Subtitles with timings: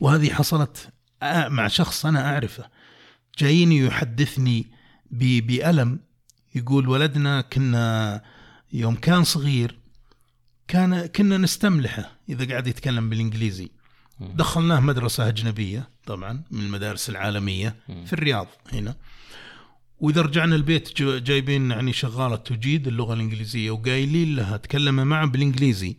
[0.00, 0.88] وهذه حصلت
[1.22, 2.64] آه، مع شخص أنا أعرفه.
[3.38, 4.66] جايني يحدثني
[5.10, 5.98] بألم.
[6.54, 8.22] يقول ولدنا كنا
[8.72, 9.78] يوم كان صغير
[10.68, 13.70] كان كنا نستملحه إذا قاعد يتكلم بالإنجليزي.
[14.20, 17.76] دخلناه مدرسة أجنبية طبعا من المدارس العالمية
[18.06, 18.96] في الرياض هنا.
[19.98, 25.96] وإذا رجعنا البيت جايبين يعني شغالة تجيد اللغة الإنجليزية وقايلين لها تكلم معه بالإنجليزي.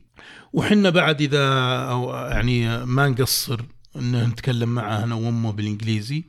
[0.54, 1.48] وحنا بعد إذا
[1.90, 3.62] أو يعني ما نقصر
[4.00, 6.24] إن نتكلم معه أنا وأمه بالإنجليزي.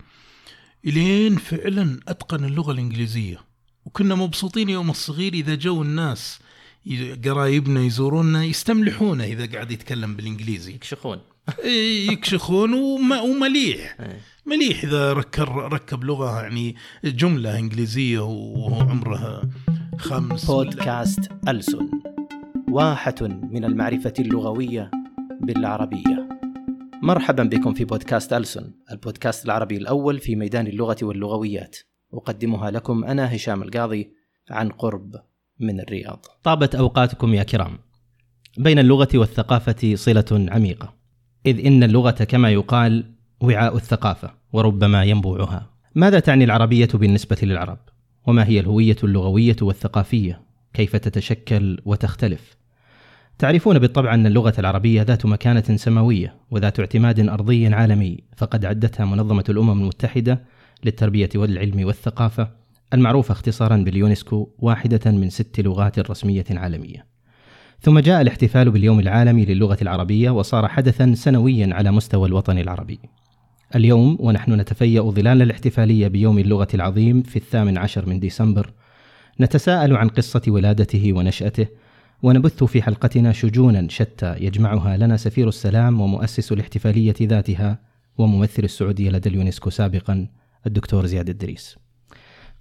[0.86, 3.40] إلين فعلا أتقن اللغة الإنجليزية.
[3.84, 6.38] وكنا مبسوطين يوم الصغير إذا جو الناس
[7.24, 10.74] قرايبنا يزورونا يستملحونه إذا قاعد يتكلم بالإنجليزي.
[10.74, 11.18] يكشخون.
[11.64, 13.96] إيه، يكشخون وما ومليح.
[14.00, 14.20] إيه.
[14.46, 19.42] مليح إذا ركب ركب لغة يعني جملة إنجليزية وهو عمره
[19.98, 21.90] خمس بودكاست ألسن
[22.68, 24.90] واحة من المعرفة اللغوية
[25.40, 26.27] بالعربية.
[27.02, 31.76] مرحبا بكم في بودكاست ألسن البودكاست العربي الأول في ميدان اللغة واللغويات
[32.14, 34.12] أقدمها لكم أنا هشام القاضي
[34.50, 35.14] عن قرب
[35.60, 37.78] من الرياض طابت أوقاتكم يا كرام.
[38.58, 40.94] بين اللغة والثقافة صلة عميقة.
[41.46, 45.70] إذ إن اللغة كما يقال وعاء الثقافة وربما ينبوعها.
[45.94, 47.78] ماذا تعني العربية بالنسبة للعرب؟
[48.26, 50.42] وما هي الهوية اللغوية والثقافية؟
[50.74, 52.57] كيف تتشكل وتختلف؟
[53.38, 59.44] تعرفون بالطبع أن اللغة العربية ذات مكانة سماوية وذات اعتماد أرضي عالمي فقد عدتها منظمة
[59.48, 60.42] الأمم المتحدة
[60.84, 62.50] للتربية والعلم والثقافة
[62.94, 67.06] المعروفة اختصارا باليونسكو واحدة من ست لغات رسمية عالمية.
[67.80, 72.98] ثم جاء الاحتفال باليوم العالمي للغة العربية وصار حدثا سنويا على مستوى الوطن العربي.
[73.74, 78.72] اليوم ونحن نتفيأ ظلال الاحتفالية بيوم اللغة العظيم في الثامن عشر من ديسمبر
[79.40, 81.66] نتساءل عن قصة ولادته ونشأته
[82.22, 87.78] ونبث في حلقتنا شجونا شتى يجمعها لنا سفير السلام ومؤسس الاحتفالية ذاتها
[88.18, 90.26] وممثل السعودية لدى اليونسكو سابقا
[90.66, 91.76] الدكتور زياد الدريس.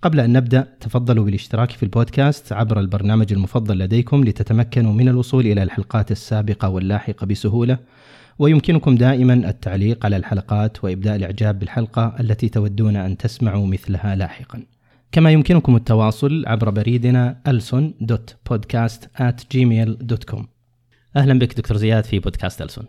[0.01, 5.63] قبل أن نبدأ تفضلوا بالاشتراك في البودكاست عبر البرنامج المفضل لديكم لتتمكنوا من الوصول إلى
[5.63, 7.77] الحلقات السابقة واللاحقة بسهولة
[8.39, 14.63] ويمكنكم دائما التعليق على الحلقات وإبداء الإعجاب بالحلقة التي تودون أن تسمعوا مثلها لاحقا
[15.11, 20.45] كما يمكنكم التواصل عبر بريدنا alson.podcast@gmail.com
[21.15, 22.85] أهلا بك دكتور زياد في بودكاست ألسون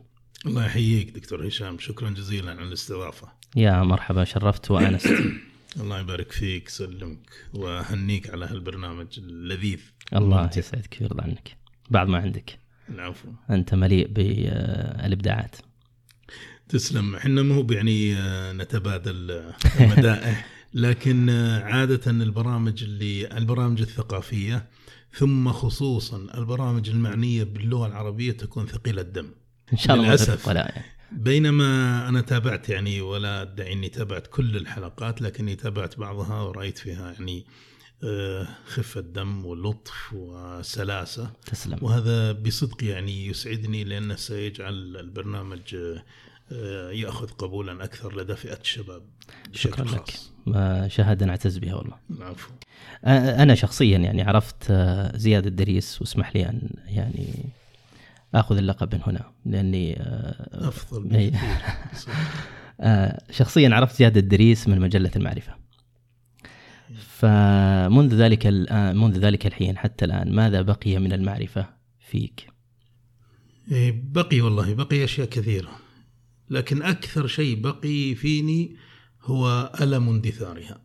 [0.47, 3.29] الله يحييك دكتور هشام شكرا جزيلا على الاستضافة.
[3.57, 5.15] يا مرحبا شرفت وأنست.
[5.81, 9.81] الله يبارك فيك سلمك وأهنيك على هالبرنامج اللذيذ.
[10.17, 10.51] الله.
[10.57, 11.57] يسعدك ويرضى عنك.
[11.91, 12.59] بعد ما عندك.
[12.89, 13.29] العفو.
[13.51, 15.57] أنت مليء بالإبداعات.
[16.69, 21.31] تسلم إحنا مو يعني آه، نتبادل آه، المدائح لكن
[21.65, 24.67] عادة البرامج اللي البرامج الثقافية
[25.13, 29.31] ثم خصوصا البرامج المعنية باللغة العربية تكون ثقيلة الدم
[29.73, 30.43] إن شاء الله للأسف.
[30.43, 30.85] تبقى لا يعني.
[31.13, 37.13] بينما أنا تابعت يعني ولا أدعي أني تابعت كل الحلقات لكني تابعت بعضها ورأيت فيها
[37.13, 37.47] يعني
[38.05, 45.77] آه، خفة دم ولطف وسلاسة تسلم وهذا بصدق يعني يسعدني لأنه سيجعل البرنامج
[46.93, 49.03] يأخذ قبولا أكثر لدى فئة الشباب
[49.53, 50.15] شكرا لك.
[50.91, 51.97] شهادة نعتز بها والله.
[52.11, 52.51] العفو.
[53.43, 57.45] أنا شخصيا يعني عرفت آه، زياد الدريس واسمح لي أن يعني
[58.35, 61.03] آخذ اللقب من هنا لأني آه، أفضل.
[61.05, 61.33] بكثير.
[62.81, 65.53] آه، شخصيا عرفت زياد الدريس من مجلة المعرفة.
[66.99, 71.67] فمنذ ذلك الآن منذ ذلك الحين حتى الآن ماذا بقي من المعرفة
[71.99, 72.47] فيك؟
[73.73, 75.71] إيه، بقي والله بقي أشياء كثيرة.
[76.51, 78.77] لكن أكثر شيء بقي فيني
[79.23, 80.83] هو ألم اندثارها.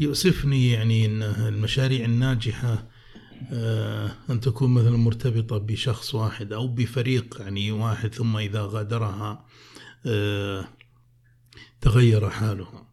[0.00, 2.88] يؤسفني يعني أن المشاريع الناجحة
[3.52, 9.44] آه، أن تكون مثلا مرتبطة بشخص واحد أو بفريق يعني واحد ثم إذا غادرها
[10.06, 10.68] آه،
[11.80, 12.88] تغير حالها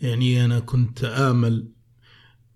[0.00, 1.68] يعني أنا كنت آمل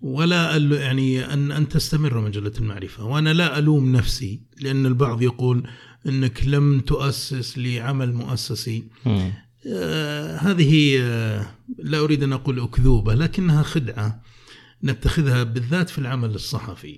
[0.01, 5.69] ولا أل- يعني أن أن تستمر مجلة المعرفة وأنا لا ألوم نفسي لأن البعض يقول
[6.07, 8.85] أنك لم تؤسس لعمل مؤسسي.
[9.07, 9.33] مم.
[9.67, 11.47] آه، هذه آه،
[11.79, 14.23] لا أريد أن أقول أكذوبة لكنها خدعة
[14.85, 16.97] نتخذها بالذات في العمل الصحفي.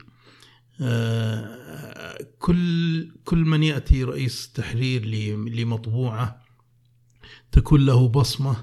[0.81, 6.43] آه، كل كل من يأتي رئيس تحرير ل- لمطبوعة
[7.52, 8.56] تكون له بصمة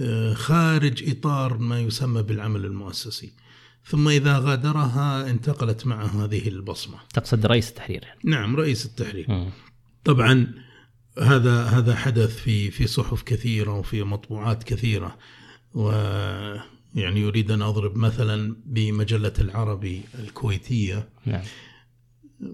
[0.00, 3.32] آه، خارج إطار ما يسمى بالعمل المؤسسي.
[3.88, 8.20] ثم إذا غادرها انتقلت معه هذه البصمة تقصد رئيس التحرير يعني.
[8.24, 9.50] نعم رئيس التحرير مم.
[10.04, 10.54] طبعا
[11.18, 15.18] هذا هذا حدث في في صحف كثيرة وفي مطبوعات كثيرة
[15.74, 15.90] و
[16.94, 21.42] يعني يريد أن أضرب مثلا بمجلة العربي الكويتية نعم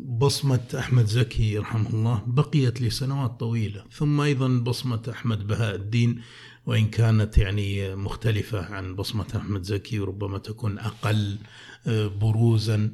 [0.04, 6.20] بصمة أحمد زكي رحمه الله بقيت لسنوات طويلة ثم أيضا بصمة أحمد بهاء الدين
[6.66, 11.38] وإن كانت يعني مختلفة عن بصمة أحمد زكي وربما تكون أقل
[11.86, 12.90] آه، بروزا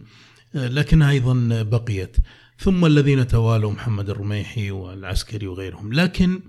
[0.55, 2.17] آه، لكنها أيضا بقيت.
[2.59, 5.93] ثم الذين توالوا محمد الرميحي والعسكري وغيرهم.
[5.93, 6.41] لكن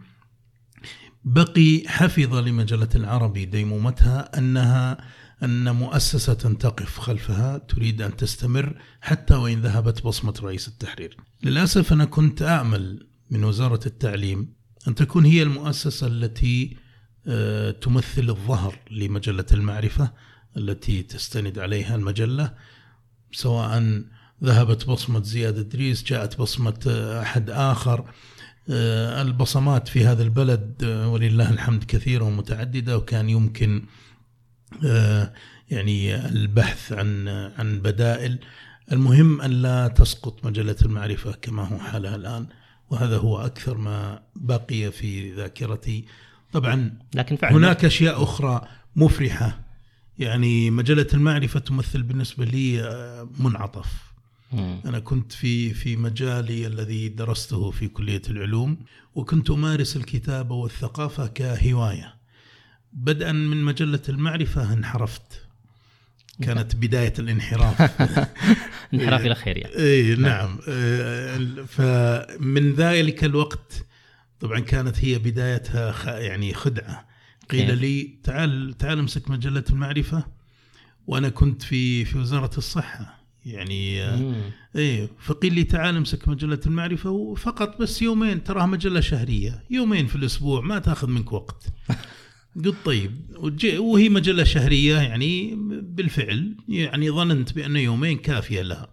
[1.23, 4.97] بقي حفظ لمجلة العربي ديمومتها أنها
[5.43, 11.17] أن مؤسسة تقف خلفها تريد أن تستمر حتى وإن ذهبت بصمة رئيس التحرير.
[11.43, 14.53] للأسف أنا كنت أعمل من وزارة التعليم
[14.87, 16.77] أن تكون هي المؤسسة التي
[17.81, 20.11] تمثل الظهر لمجلة المعرفة
[20.57, 22.53] التي تستند عليها المجلة
[23.31, 24.01] سواء
[24.43, 28.05] ذهبت بصمة زياد إدريس جاءت بصمة آه، أحد آخر.
[28.69, 33.83] آه، البصمات في هذا البلد ولله الحمد كثيرة ومتعددة وكان يمكن
[35.69, 38.39] يعني البحث عن عن بدائل.
[38.91, 42.47] المهم أن لا تسقط مجلة المعرفة كما هو حالها الآن
[42.89, 46.05] وهذا هو أكثر ما بقي في ذاكرتي.
[46.51, 48.61] طبعا لكن فعلا هناك أشياء أخرى
[48.95, 49.59] مفرحة.
[50.19, 54.11] يعني مجلة المعرفة تمثل بالنسبة لي آه، منعطف.
[54.85, 58.77] أنا كنت في في مجالي الذي درسته في كلية العلوم
[59.15, 62.15] وكنت أمارس الكتابة والثقافة كهواية.
[62.93, 65.41] بدءا من مجلة المعرفة انحرفت.
[66.41, 67.81] كانت بداية الانحراف.
[68.93, 69.75] انحراف إلى خير يعني.
[69.75, 70.59] اي نعم.
[70.69, 71.37] آه،
[71.67, 73.85] فمن ذلك الوقت
[74.41, 77.07] طبعا كانت هي بدايتها يعني خدعة.
[77.49, 77.73] قيل إيه.
[77.75, 80.25] لي تعال تعال امسك مجلة المعرفة
[81.07, 83.21] وأنا كنت في في وزارة الصحة.
[83.45, 84.01] يعني
[84.75, 89.63] إيه فقيل لي تعال امسك مجلة المعرفة وفقط بس يومين تراها مجلة شهرية.
[89.69, 91.65] يومين في الأسبوع ما تأخذ منك وقت.
[92.65, 93.11] قلت طيب
[93.77, 98.87] وهي مجلة شهرية يعني بالفعل يعني ظننت بأن يومين كافية لها.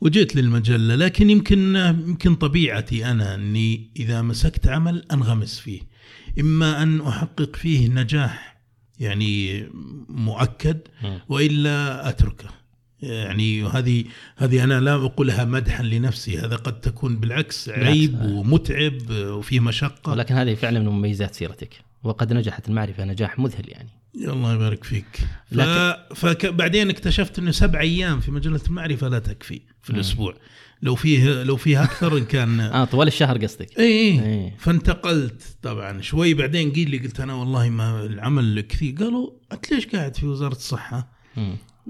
[0.00, 1.76] وجيت للمجلة لكن يمكن
[2.06, 5.80] يمكن طبيعتي أنا أني إذا مسكت عمل أنغمس فيه.
[6.40, 8.60] إما أن أحقق فيه نجاح
[8.98, 9.66] يعني
[10.08, 10.78] مؤكد
[11.28, 12.48] وإلا أتركه.
[13.02, 14.04] يعني هذه
[14.36, 20.12] هذه أنا لا أقولها مدحا لنفسي هذا قد تكون بالعكس عيب ومتعب وفيه مشقة.
[20.12, 21.89] ولكن هذه فعلا من مميزات سيرتك.
[22.02, 23.88] وقد نجحت المعرفة نجاح مذهل يعني.
[24.14, 25.20] الله يبارك فيك.
[25.50, 25.60] ف...
[26.14, 30.34] فبعدين اكتشفت إنه سبع أيام في مجلة المعرفة لا تكفي في الأسبوع.
[30.82, 33.78] لو فيه لو فيه أكثر إن كان آه طوال الشهر قصدك.
[33.78, 34.56] اي اي إيه.
[34.58, 36.34] فانتقلت طبعا شوي.
[36.34, 40.56] بعدين قيل لي قلت أنا والله ما العمل كثير قالوا أنت ليش قاعد في وزارة
[40.56, 41.08] الصحة؟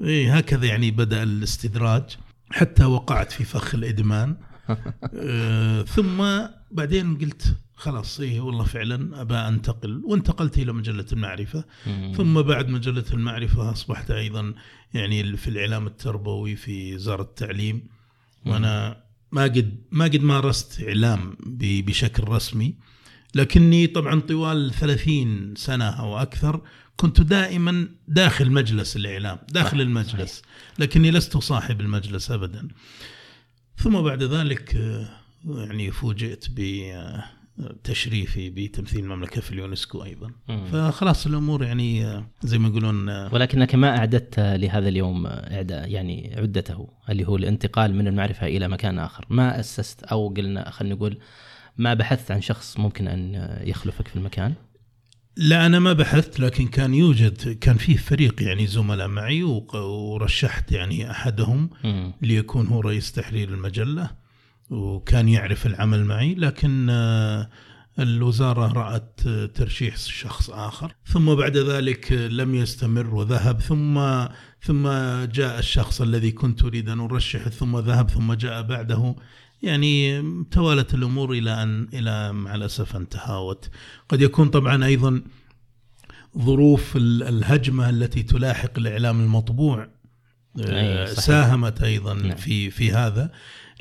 [0.05, 2.05] اي هكذا يعني بدأ الاستدراج.
[2.51, 4.37] حتى وقعت في فخ الإدمان.
[5.15, 6.25] آه ثم
[6.71, 11.65] بعدين قلت خلاص إيه والله فعلا أبى أنتقل وانتقلت إلى مجلة المعرفة.
[12.17, 14.55] ثم بعد مجلة المعرفة أصبحت أيضا
[14.95, 17.83] يعني في الإعلام التربوي في وزارة التعليم.
[18.47, 21.37] وأنا ما قد ما قد مارست إعلام
[21.87, 22.75] بشكل رسمي.
[23.35, 26.61] لكني طبعا طوال 30 سنة أو أكثر
[26.97, 30.43] كنت دائما داخل مجلس الإعلام داخل المجلس.
[30.79, 32.69] لكني لست صاحب المجلس ابدا.
[33.77, 35.09] ثم بعد ذلك آه،
[35.45, 36.51] يعني فوجئت
[37.59, 40.31] بتشريفي بتمثيل المملكة في اليونسكو أيضا.
[40.73, 45.27] فخلاص الأمور يعني آه، زي ما يقولون آه، ولكنك ما أعددت لهذا اليوم
[45.71, 49.27] يعني عدته اللي هو الانتقال من المعرفة إلى مكان آخر.
[49.31, 51.19] ما أسست أو قلنا خلينا نقول
[51.77, 54.55] ما بحثت عن شخص ممكن أن يخلفك في المكان؟
[55.37, 59.43] لا أنا ما بحثت لكن كان يوجد كان فيه فريق يعني زملاء معي
[59.75, 61.71] ورشحت يعني أحدهم
[62.23, 64.11] ليكون هو رئيس تحرير المجلة.
[64.71, 67.51] وكان يعرف العمل معي لكن آه،
[67.99, 69.21] الوزارة رأت
[69.55, 74.01] ترشيح شخص آخر ثم بعد ذلك لم يستمر وذهب ثم
[74.63, 74.89] ثم
[75.33, 79.15] جاء الشخص الذي كنت أريد أن أرشحه ثم ذهب ثم جاء بعده.
[79.63, 83.71] يعني توالت الأمور إلى أن إلى مع الاسف ان تهاوت.
[84.09, 85.23] قد يكون طبعا أيضا
[86.39, 89.89] ظروف الهجمة التي تلاحق الإعلام المطبوع
[90.61, 92.37] آه، ساهمت أيضا نعم.
[92.37, 93.31] في في هذا.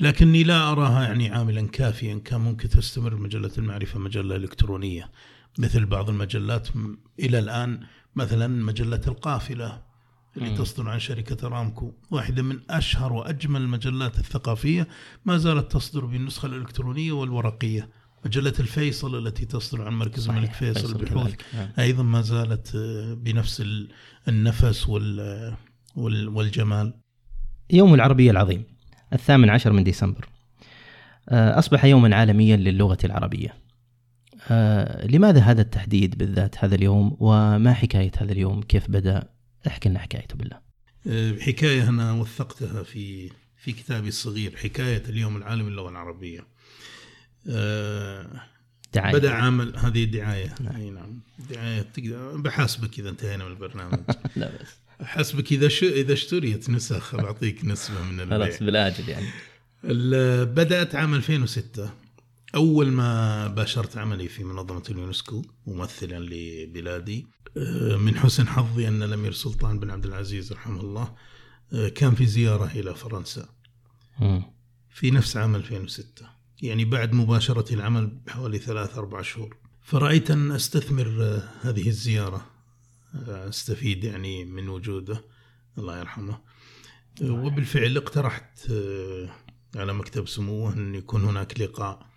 [0.02, 2.22] لكني لا أراها يعني عاملا كافيا.
[2.26, 5.12] كان ممكن تستمر مجلة المعرفة مجلة إلكترونية
[5.58, 6.68] مثل بعض المجلات
[7.20, 7.80] إلى الآن
[8.16, 9.82] مثلا مجلة القافلة
[10.38, 14.88] اللي تصدر عن شركة أرامكو واحدة من أشهر وأجمل المجلات الثقافية
[15.26, 17.90] ما زالت تصدر بالنسخة الإلكترونية والورقية.
[18.26, 20.36] مجلة الفيصل التي تصدر عن مركز صحيح.
[20.38, 21.70] الملك فيصل, فيصل البحوث نعم.
[21.80, 23.64] أيضا ما زالت آه، بنفس
[24.28, 24.90] النفس
[25.96, 26.94] والجمال.
[27.72, 28.64] يوم العربية العظيم.
[29.14, 30.30] الثامن عشر من ديسمبر.
[31.30, 33.54] آه، أصبح يوما عالميا للغة العربية.
[34.52, 39.30] آه، لماذا هذا التحديد بالذات هذا اليوم؟ وما حكاية هذا اليوم؟ كيف بدأ؟
[39.68, 40.60] احكي لنا حكايته بالله.
[41.08, 46.42] أه، حكاية أنا وثقتها في في كتابي الصغير حكاية اليوم العالمي للغة العربية.
[47.50, 48.28] آه
[48.94, 49.14] دعاية.
[49.14, 50.04] بدأ عمل هذه
[50.76, 51.22] أي نعم.
[51.50, 54.00] دعاية تقدر بحاسبك إذا انتهينا من البرنامج.
[54.36, 55.84] لا بس حسبك اذا ش...
[55.84, 58.38] إذا اشتريت نسخ بعطيك نسبة من البيع.
[58.38, 59.28] خلاص بالآجل يعني.
[60.46, 61.90] بدأت عام 2006
[62.56, 67.28] أول ما باشرت عملي في منظمة اليونسكو ممثلا لبلادي
[67.58, 71.16] آه، من حسن حظي أن الأمير سلطان بن عبد العزيز رحمه الله
[71.74, 73.50] آه، كان في زيارة إلى فرنسا.
[74.90, 76.26] في نفس عام 2006
[76.62, 79.58] يعني بعد مباشرة العمل بحوالي ثلاث أربع شهور.
[79.82, 82.46] فرأيت أن أستثمر آه، هذه الزيارة.
[83.28, 85.22] أستفيد يعني من وجوده
[85.78, 86.38] الله يرحمه.
[87.22, 89.30] وبالفعل اقترحت آه،
[89.76, 92.10] على مكتب سموه أن يكون هناك لقاء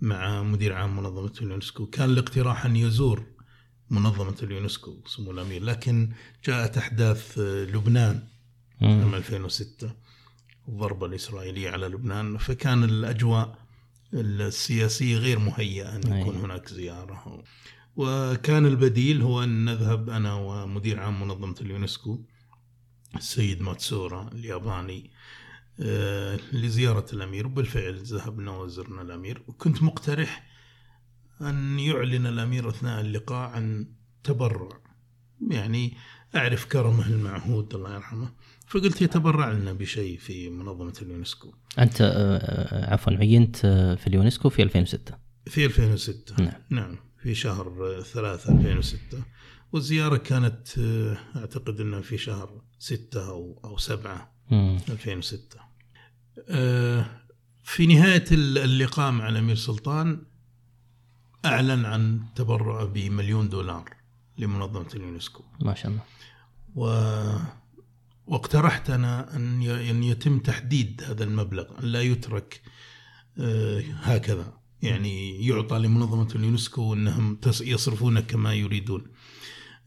[0.00, 1.86] مع مدير عام منظمة اليونسكو.
[1.86, 3.26] كان الاقتراح أن يزور
[3.90, 6.12] منظمة اليونسكو سمو الأمير لكن
[6.44, 8.22] جاءت أحداث آه، لبنان
[8.82, 9.14] عام مم.
[9.14, 9.90] 2006
[10.68, 12.38] الضربة الإسرائيلية على لبنان.
[12.38, 13.58] فكان الأجواء
[14.14, 16.36] السياسية غير مهيئة أن يكون.
[16.36, 17.42] هناك زيارة.
[18.00, 22.24] وكان البديل هو أن نذهب أنا ومدير عام منظمة اليونسكو
[23.16, 25.10] السيد ماتسورا الياباني
[25.80, 27.46] آه، لزيارة الأمير.
[27.46, 29.42] وبالفعل ذهبنا وزرنا الأمير.
[29.46, 30.46] وكنت مقترح
[31.40, 33.86] أن يعلن الأمير أثناء اللقاء عن
[34.24, 34.80] تبرع.
[35.50, 35.96] يعني
[36.36, 38.32] أعرف كرمه المعهود الله يرحمه.
[38.66, 41.54] فقلت يتبرع لنا بشيء في منظمة اليونسكو.
[41.78, 43.56] أنت آه، آه، عفوا عينت
[44.00, 45.14] في اليونسكو في 2006
[45.46, 46.52] في 2006 نعم.
[46.70, 47.09] نعم.
[47.22, 48.98] في شهر آه، ثلاثة 2006
[49.72, 50.68] والزيارة كانت
[51.36, 54.78] أعتقد أنها في شهر ستة أو أو سبعة مم.
[54.88, 55.60] 2006
[56.48, 57.06] آه،
[57.64, 60.22] في نهاية اللقاء مع الأمير سلطان
[61.44, 63.96] أعلن عن تبرع بمليون دولار
[64.38, 65.44] لمنظمة اليونسكو.
[65.60, 66.02] ما شاء الله.
[66.74, 66.84] و...
[68.26, 72.62] واقترحت أنا أن يتم تحديد هذا المبلغ أن لا يترك
[73.38, 74.59] آه، هكذا.
[74.82, 79.04] يعني يعطى لمنظمة اليونسكو أنهم يصرفون كما يريدون.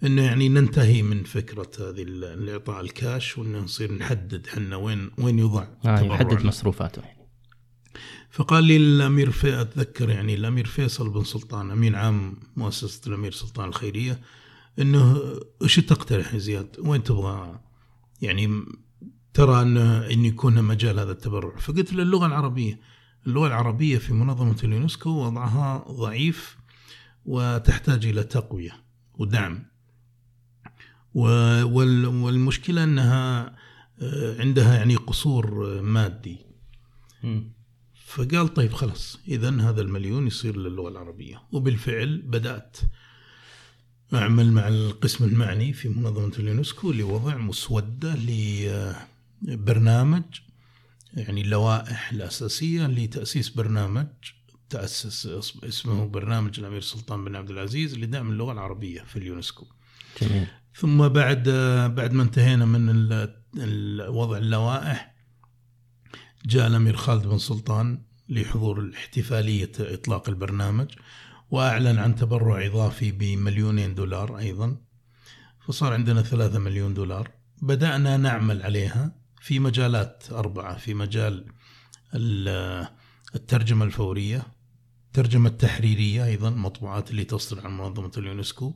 [0.04, 5.40] إنه يعني ننتهي من فكرة هذه ال- الإعطاء الكاش وإنه نصير نحدد حنا وين وين
[5.40, 6.00] يضع آه.
[6.00, 7.24] يحدد مصروفاته يعني.
[8.32, 13.70] فقال لي الأمير في أتذكر يعني الأمير فيصل بن سلطان أمين عام مؤسسة الأمير سلطان
[13.70, 14.22] الخيرية
[14.80, 15.22] إنه
[15.62, 17.60] إيش تقترح يا زياد؟ وين تبغى؟
[18.22, 18.64] يعني
[19.34, 21.58] ترى إنه إن يكون مجال هذا التبرع.
[21.58, 22.80] فقلت له اللغة العربية.
[23.28, 26.58] اللغة العربية في منظمة اليونسكو وضعها ضعيف
[27.26, 28.72] وتحتاج إلى تقوية
[29.14, 29.66] ودعم.
[31.14, 33.56] و- وال- والمشكلة أنها
[34.02, 36.38] آه، عندها يعني قصور مادي.
[38.06, 41.42] فقال طيب خلاص اذا هذا المليون يصير للغة العربية.
[41.52, 42.78] وبالفعل بدأت
[44.14, 48.16] أعمل مع القسم المعني في منظمة اليونسكو لوضع مسودة
[49.42, 50.24] لبرنامج
[51.14, 54.08] يعني اللوائح الأساسية لتأسيس برنامج
[54.76, 59.66] اسم- اسمه برنامج الأمير سلطان بن عبد العزيز لدعم اللغة العربية في اليونسكو.
[60.22, 60.48] جميل.
[60.76, 61.50] ثم بعد
[61.96, 63.00] بعد ما انتهينا من
[64.10, 65.14] وضع اللوائح
[66.46, 70.88] جاء الأمير خالد بن سلطان لحضور احتفاليه إطلاق البرنامج
[71.52, 74.78] وأعلن عن تبرع إضافي بمليونين دولار أيضا.
[75.68, 77.32] فصار عندنا ثلاثة مليون دولار.
[77.62, 79.23] بدأنا نعمل عليها.
[79.44, 81.46] في مجالات أربعة في مجال
[82.14, 82.88] ال-
[83.36, 84.44] الترجمة الفورية
[85.08, 88.74] الترجمة التحريرية أيضا مطبوعات اللي تصدر عن منظمة اليونسكو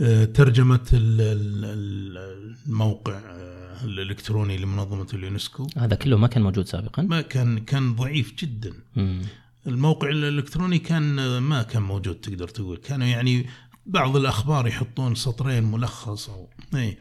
[0.00, 5.66] آه، ترجمة ال- ال- ال- الموقع آه، الإلكتروني لمنظمة اليونسكو.
[5.76, 8.72] هذا كله ما كان موجود سابقا؟ ما كان كان ضعيف جدا.
[8.96, 9.22] مم.
[9.66, 12.76] الموقع الإلكتروني كان آه، ما كان موجود تقدر تقول.
[12.76, 13.46] كانوا يعني
[13.86, 16.98] بعض الأخبار يحطون سطرين ملخص أو أي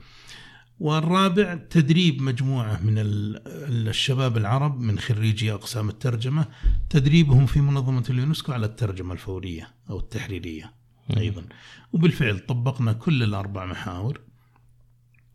[0.80, 6.46] والرابع تدريب مجموعة من ال- ال- الشباب العرب من خريجي أقسام الترجمة.
[6.90, 10.74] تدريبهم في منظمة اليونسكو على الترجمة الفورية أو التحريرية
[11.18, 11.46] أيضا.
[11.94, 14.22] وبالفعل طبقنا كل الأربع محاور.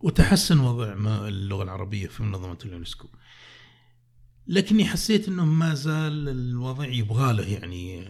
[0.00, 0.92] وتحسن وضع
[1.28, 3.08] اللغة العربية في منظمة اليونسكو.
[4.46, 8.08] لكني حسيت إنه ما زال الوضع يبغى له يعني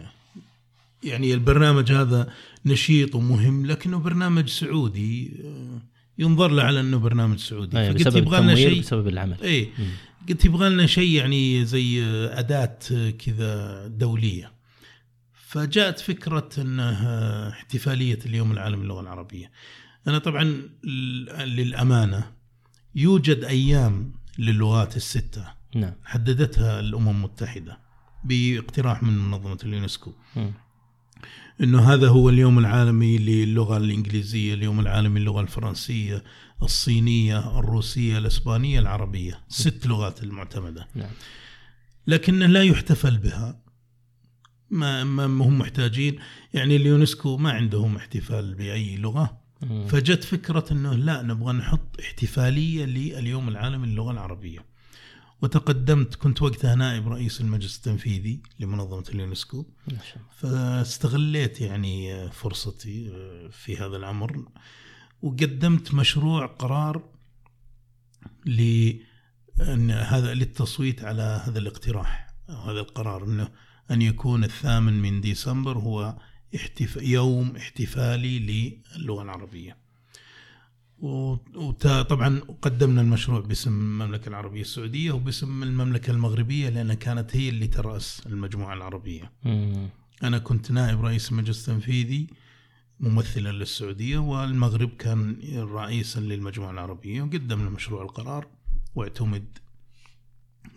[1.03, 2.33] يعني البرنامج هذا
[2.65, 5.81] نشيط ومهم لكنه برنامج سعودي آه،
[6.17, 7.79] ينظر له على انه برنامج سعودي.
[7.79, 8.79] أي فقلت بسبب يبغى لنا شيء.
[8.79, 9.41] بسبب العمل.
[9.43, 9.69] اي.
[10.29, 12.79] قلت يبغى لنا شيء يعني زي أداة
[13.25, 14.51] كذا دولية.
[15.33, 16.93] فجاءت فكرة إنه
[17.49, 19.51] احتفالية اليوم العالمي للغة العربية.
[20.07, 20.69] أنا طبعا
[21.45, 22.31] للأمانة
[22.95, 25.93] يوجد أيام للغات الستة نعم.
[26.03, 27.77] حددتها الأمم المتحدة
[28.23, 30.13] بإقتراح من منظمة اليونسكو.
[30.35, 30.53] مم.
[31.61, 36.23] إنه هذا هو اليوم العالمي للغة الإنجليزية، اليوم العالمي للغة الفرنسية،
[36.63, 39.39] الصينية الروسية الإسبانية العربية.
[39.47, 40.87] ست لغات المعتمدة.
[40.95, 41.11] نعم.
[42.07, 43.63] لكن لا يحتفل بها.
[44.69, 46.19] ما ما هم محتاجين.
[46.53, 49.37] يعني اليونسكو ما عندهم احتفال بأي لغة.
[49.61, 49.87] مم.
[49.87, 54.72] فجت فكرة أنه لا نبغى نحط احتفالية لليوم العالمي للغة العربية.
[55.41, 59.65] وتقدمت كنت وقتها نائب رئيس المجلس التنفيذي لمنظمة اليونسكو.
[60.37, 63.11] فاستغليت يعني فرصتي
[63.51, 64.45] في هذا الأمر
[65.21, 67.09] وقدمت مشروع قرار
[68.45, 68.91] ل
[69.91, 73.51] هذا للتصويت على هذا الاقتراح أو هذا القرار أنه
[73.91, 76.17] أن يكون الثامن من ديسمبر هو
[76.55, 76.97] احتف...
[77.01, 78.39] يوم احتفالي
[78.95, 79.82] للغة العربية.
[81.03, 88.21] وطبعا قدمنا المشروع باسم المملكة العربية السعودية وباسم المملكة المغربية لأنها كانت هي اللي ترأس
[88.25, 89.89] المجموعة العربية مم.
[90.23, 92.27] أنا كنت نائب رئيس المجلس التنفيذي
[92.99, 98.47] ممثلا للسعودية والمغرب كان رئيسا للمجموعة العربية وقدمنا مشروع القرار
[98.95, 99.45] واعتمد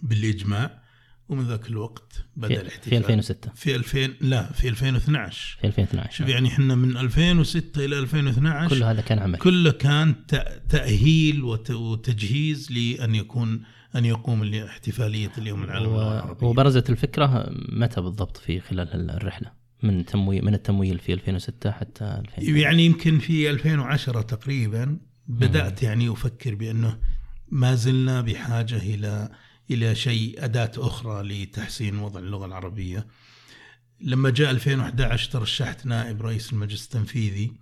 [0.03, 0.83] بالإجماع
[1.29, 6.11] ومن ذاك الوقت بدأ في, الاحتفال في 2006 في 2000 لا في 2012 في 2012
[6.13, 10.15] شوف يعني إحنا من 2006 إلى 2012 كل هذا كان عمل كله كان
[11.43, 13.63] وت- وتجهيز لأن يكون
[13.97, 16.03] أن يقوم الاحتفالية اليوم العالمي و...
[16.03, 19.53] العربية وبرزت الفكرة متى بالضبط في خلال الرحلة؟
[19.83, 22.05] من تمويل من التمويل في 2006 حتى
[22.39, 26.99] 2000 يعني يمكن في 2010 تقريبا بدأت يعني أفكر بأنه
[27.49, 29.29] ما زلنا بحاجة إلى
[29.71, 33.07] إلى شيء أداة أخرى لتحسين وضع اللغة العربية.
[34.01, 37.53] لما جاء 2011 ترشحت نائب رئيس المجلس التنفيذي.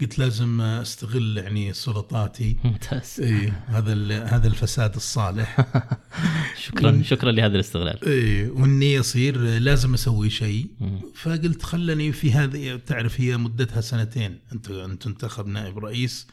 [0.00, 2.56] قلت لازم أستغل يعني سلطاتي.
[2.64, 3.16] ممتاز.
[3.20, 5.66] إيه هذا هذا الفساد الصالح.
[6.66, 8.04] شكرا شكرا لهذا الاستغلال.
[8.04, 10.66] إيه وإني يصير لازم أسوي شيء.
[11.14, 14.38] فقلت خلني في هذه تعرف هي مدتها سنتين.
[14.52, 16.26] أنت أنت تنتخب نائب رئيس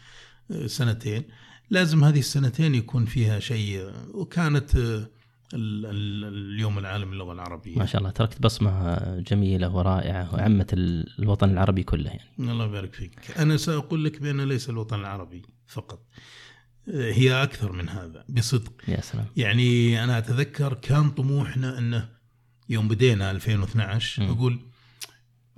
[0.51, 1.23] آه، سنتين.
[1.71, 5.07] لازم هذه السنتين يكون فيها شيء وكانت آه،
[5.53, 7.77] ال- ال- اليوم العالمي للغه العربية.
[7.77, 12.29] ما شاء الله تركت بصمة جميلة ورائعة وعمت ال- الوطن العربي كله يعني.
[12.39, 13.37] الله يبارك فيك.
[13.39, 16.05] أنا سأقول لك بأن ليس الوطن العربي فقط
[16.93, 18.73] آه، هي أكثر من هذا بصدق.
[18.87, 19.25] يا سلام.
[19.37, 22.09] يعني أنا أتذكر كان طموحنا أنه
[22.69, 24.29] يوم بدينا 2012 مم.
[24.31, 24.59] أقول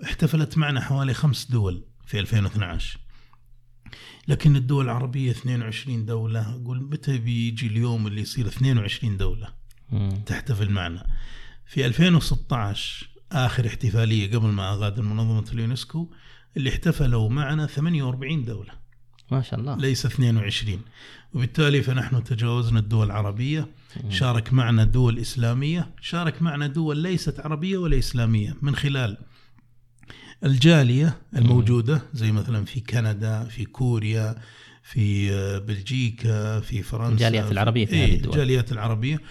[0.04, 3.00] احتفلت معنا حوالي خمس دول في 2012
[4.28, 6.56] لكن الدول العربية 22 دولة.
[6.56, 9.48] أقول متى بيجي اليوم اللي يصير 22 دولة.
[10.26, 11.06] تحتفل معنا.
[11.66, 16.12] في 2016 آخر احتفالية قبل ما أغادر منظمة اليونسكو
[16.58, 18.72] اللي احتفلوا معنا 48 دولة.
[19.32, 19.78] ما شاء الله.
[19.78, 20.82] ليس 22
[21.34, 23.68] وبالتالي فنحن تجاوزنا الدول العربية.
[24.10, 25.96] شارك معنا دول إسلامية.
[26.02, 28.56] شارك معنا دول ليست عربية ولا إسلامية.
[28.62, 29.18] من خلال
[30.44, 34.36] الجالية الموجودة زي مثلا في كندا في كوريا
[34.84, 38.34] في آه، بلجيكا في فرنسا الجاليات العربية في هذه إيه، الدول.
[38.34, 39.22] الجاليات العربية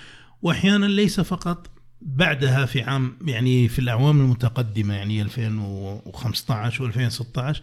[0.42, 1.70] وأحيانا ليس فقط
[2.01, 7.57] بعدها في عام يعني في الأعوام المتقدمة يعني 2015 و2016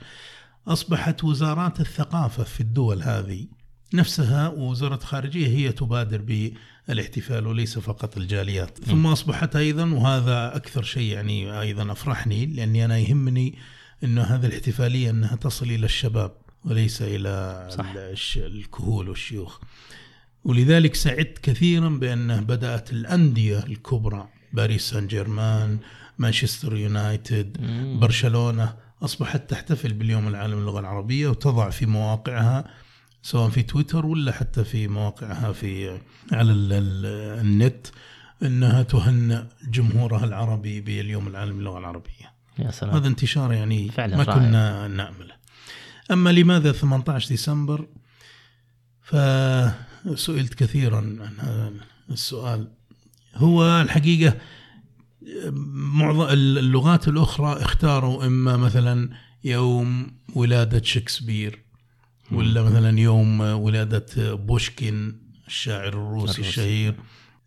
[0.67, 3.47] أصبحت وزارات الثقافة في الدول هذه
[3.93, 6.21] نفسها ووزارة الخارجية هي تبادر
[6.87, 12.97] بالاحتفال وليس فقط الجاليات ثم أصبحت أيضا وهذا أكثر شيء يعني أيضا أفرحني لأني أنا
[12.97, 13.55] يهمني
[14.03, 16.31] أنه هذه الاحتفالية أنها تصل إلى الشباب
[16.65, 17.85] وليس إلى صح.
[18.37, 19.59] الكهول والشيوخ
[20.43, 25.77] ولذلك سعدت كثيرا بأنه بدأت الأندية الكبرى باريس سان جيرمان
[26.17, 27.57] مانشستر يونايتد.
[27.99, 32.65] برشلونة أصبحت تحتفل باليوم العالمي للغة العربية وتضع في مواقعها
[33.29, 35.99] سواء في تويتر ولا حتى في مواقعها في
[36.31, 37.87] على ال- ال- النت
[38.43, 42.33] إنها تهنئ جمهورها العربي باليوم العالمي للغة العربية.
[42.59, 44.39] يا سلام هذا انتشار يعني فعلا ما رائع.
[44.39, 45.33] كنا نأمله.
[46.11, 47.87] أما لماذا 18 ديسمبر؟
[49.01, 51.73] فسئلت كثيرا عن هذا
[52.11, 52.71] السؤال.
[53.35, 54.37] هو الحقيقة
[55.73, 59.09] معظم اللغات الأخرى اختاروا إما مثلا
[59.43, 61.59] يوم ولادة شكسبير
[62.31, 66.41] ولا مثلا يوم ولادة بوشكين الشاعر الروسي.
[66.41, 66.95] الشهير.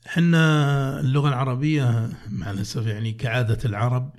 [0.07, 4.11] إحنا اللغة العربية مع الأسف يعني كعادة العرب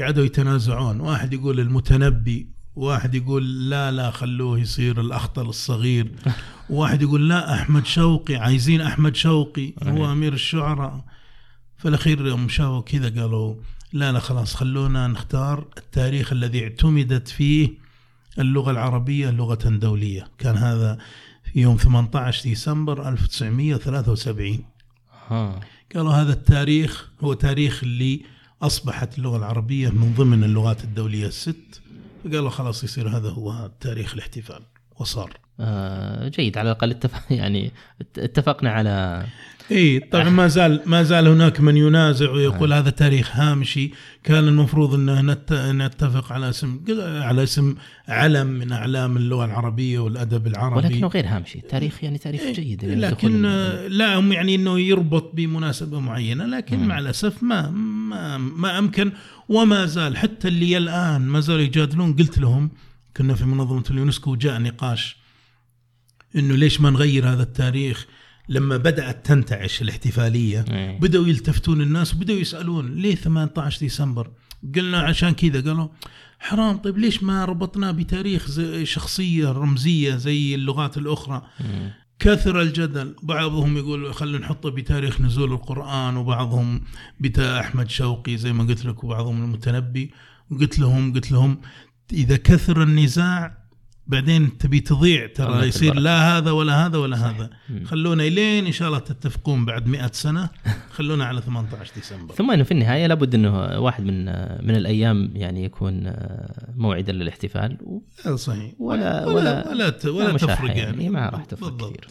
[0.00, 1.00] قعدوا يتنازعون.
[1.00, 6.12] واحد يقول المتنبي واحد يقول لا لا خلوه يصير الأخطل الصغير.
[6.70, 11.04] واحد يقول لا أحمد شوقي عايزين أحمد شوقي هو أمير الشعراء.
[11.76, 13.54] في الأخير يوم شافوا كذا قالوا
[13.92, 17.83] لا لا خلاص خلونا نختار التاريخ الذي اعتمدت فيه
[18.38, 20.28] اللغة العربية لغة دولية.
[20.38, 20.98] كان هذا
[21.44, 24.64] في يوم 18 ديسمبر 1973
[25.28, 25.60] ها
[25.94, 28.22] قالوا هذا التاريخ هو تاريخ اللي
[28.62, 31.80] أصبحت اللغة العربية من ضمن اللغات الدولية الست.
[32.24, 34.60] فقالوا خلاص يصير هذا هو تاريخ الاحتفال.
[35.00, 35.32] وصار.
[35.60, 37.70] آه جيد على الأقل اتفق يعني
[38.18, 39.26] اتفقنا على
[39.70, 43.90] إي طبعا ما زال ما زال هناك من ينازع ويقول هذا تاريخ هامشي.
[44.24, 47.74] كان المفروض إن نت- نتفق على اسم على اسم
[48.08, 50.86] علم من أعلام اللغة العربية والأدب العربي.
[50.86, 51.58] ولكنه غير هامشي.
[51.58, 56.78] التاريخ يعني تاريخ جيد يعني لكن آه، لا هم يعني إنه يربط بمناسبة معينة لكن
[56.78, 56.88] مم.
[56.88, 59.12] مع الأسف ما ما ما أمكن
[59.48, 60.16] وما زال.
[60.16, 62.70] حتى اللي الآن ما زالوا يجادلون قلت لهم
[63.16, 65.16] كنا في منظمة اليونسكو جاء نقاش
[66.36, 68.06] إنه ليش ما نغير هذا التاريخ؟
[68.48, 70.98] لما بدأت تنتعش الاحتفالية إيه.
[71.00, 74.30] بدأوا يلتفتون الناس وبدأوا يسألون ليه 18 ديسمبر؟
[74.74, 75.88] قلنا عشان كذا قالوا
[76.38, 81.90] حرام طيب ليش ما ربطناه بتاريخ زي شخصية رمزية زي اللغات الأخرى؟ مم.
[82.18, 83.16] كثر الجدل.
[83.22, 86.80] بعضهم يقول خلينا نحطه بتاريخ نزول القرآن وبعضهم
[87.20, 90.10] بتاع أحمد شوقي زي ما قلت لك وبعضهم المتنبي.
[90.50, 91.60] وقلت لهم قلت لهم
[92.12, 93.64] إذا كثر النزاع
[94.06, 95.94] بعدين تبي تضيع ترى يصير.
[95.94, 97.50] لا هذا ولا هذا ولا هذا.
[97.68, 97.84] مم.
[97.84, 100.48] خلونا لين إن شاء الله تتفقون بعد مئة سنة.
[100.90, 102.34] خلونا على 18 ديسمبر.
[102.34, 104.24] ثم إنه في النهاية لابد إنه واحد من
[104.66, 106.12] من الأيام يعني يكون
[106.76, 108.72] موعدا للاحتفال و- هذا صحيح.
[108.78, 111.90] ولا- ولا ولا- ولا, ولا تفرق يعني ما راح تفرق بالضبط.
[111.90, 112.08] كثير.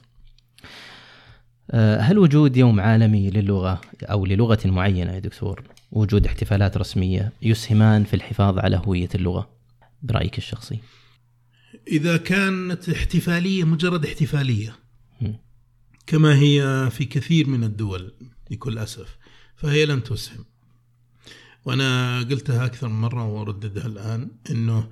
[1.72, 8.04] آه، هل وجود يوم عالمي للغة أو للغة معينة يا دكتور؟ وجود احتفالات رسمية يسهمان
[8.04, 9.50] في الحفاظ على هوية اللغة؟
[10.04, 10.80] برأيك الشخصي؟
[11.88, 14.76] إذا كانت احتفالية مجرد احتفالية.
[16.08, 18.14] كما هي في كثير من الدول
[18.52, 19.18] بكل أسف.
[19.56, 20.46] فهي لن تسهم.
[21.66, 24.90] وأنا قلتها أكثر من مرة وأرددها الآن إنه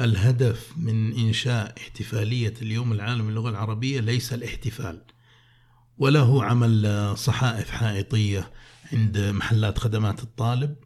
[0.00, 5.02] الهدف من إنشاء احتفالية اليوم العالمي للغة العربية ليس الاحتفال.
[5.98, 8.52] ولا هو عمل صحائف حائطية
[8.92, 10.76] عند محلات خدمات الطالب.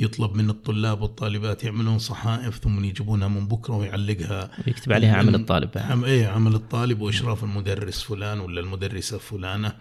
[0.00, 5.70] يطلب من الطلاب والطالبات يعملون صحائف ثم يجيبونها من بكرة ويعلقها ويكتب عليها عمل الطالب.
[5.76, 9.72] عم إيه عمل الطالب وإشراف المدرس فلان ولا المدرسة فلانة.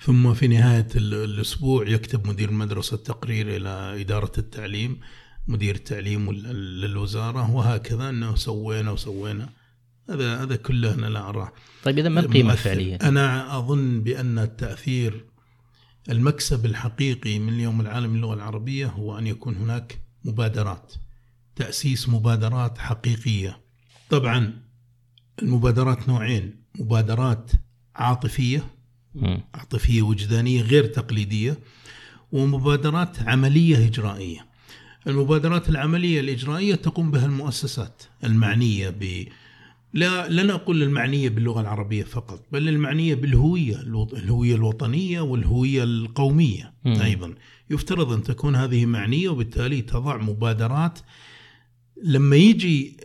[0.00, 5.00] ثم في نهاية ال- الأسبوع يكتب مدير المدرسة تقرير إلى إدارة التعليم
[5.48, 9.48] مدير التعليم للوزارة وهكذا إنه سوينا وسوينا
[10.10, 11.52] هذا هذا كله أنا لا اراه
[11.84, 12.52] طيب إذا ما القيمة.
[12.52, 15.24] الفعلية؟ أنا أظن بأن التأثير
[16.10, 20.92] المكسب الحقيقي من اليوم العالمي للغة العربية هو أن يكون هناك مبادرات
[21.56, 23.60] تأسيس مبادرات حقيقية
[24.10, 24.52] طبعا
[25.42, 27.50] المبادرات نوعين مبادرات
[27.96, 28.64] عاطفية
[29.14, 29.40] مم.
[29.54, 31.58] عاطفية وجدانية غير تقليدية
[32.32, 34.46] ومبادرات عملية إجرائية.
[35.06, 39.28] المبادرات العملية الإجرائية تقوم بها المؤسسات المعنية ب
[39.94, 43.80] لا لن أقول المعنيه باللغة العربية فقط بل المعنيه بالهوية
[44.12, 47.00] الهوية الوطنية والهوية القومية مم.
[47.00, 47.34] أيضا.
[47.70, 50.98] يفترض أن تكون هذه معنية وبالتالي تضع مبادرات.
[52.04, 52.96] لما يجي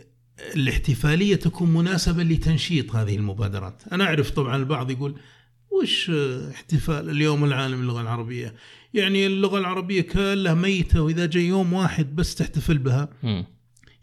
[0.56, 3.82] الاحتفالية تكون مناسبة لتنشيط هذه المبادرات.
[3.92, 5.14] أنا أعرف طبعا البعض يقول
[5.82, 6.10] وش
[6.50, 8.54] احتفال اليوم العالمي للغة العربية؟
[8.94, 13.08] يعني اللغة العربية كلها ميتة وإذا جاء يوم واحد بس تحتفل بها.
[13.22, 13.44] مم.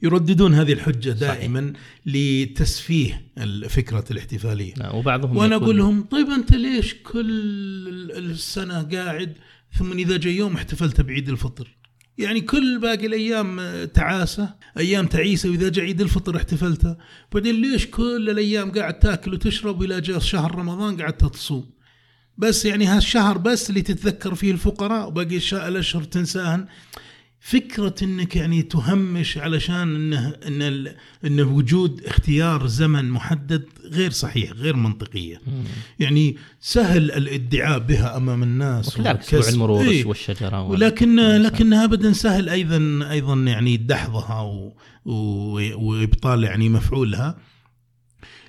[0.01, 1.19] يرددون هذه الحجة صحيح.
[1.19, 1.73] دائما
[2.05, 4.73] لتسفيه ال- فكره الاحتفالية.
[4.77, 9.33] لا، وبعضهم وأنا يقول- أقول لهم طيب أنت ليش كل السنة قاعد
[9.77, 11.77] ثم إذا جاء يوم احتفلت بعيد الفطر؟
[12.17, 13.61] يعني كل باقي الأيام
[13.93, 16.97] تعاسة أيام تعيسة وإذا جاء عيد الفطر احتفلتها
[17.33, 21.69] بعدين ليش كل الأيام قاعد تاكل وتشرب وإلى جاء شهر رمضان قاعد تصوم
[22.37, 26.65] بس يعني هالشهر بس اللي تتذكر فيه الفقراء وباقي الأشهر تنساهن.
[27.51, 34.51] فكرة إنك يعني تهمش علشان إنه إن ال- إن وجود اختيار زمن محدد غير صحيح
[34.51, 35.63] غير منطقية مم.
[35.99, 39.49] يعني سهل الادعاء بها أمام الناس وكذلك أسبوع.
[39.53, 40.05] المرور إيه.
[40.05, 41.15] والشجرة وال- ولكن.
[41.19, 44.73] لكنها ابدا سهل أيضا أيضا يعني دحضها و...
[45.05, 45.59] و...
[45.75, 47.37] وإبطال يعني مفعولها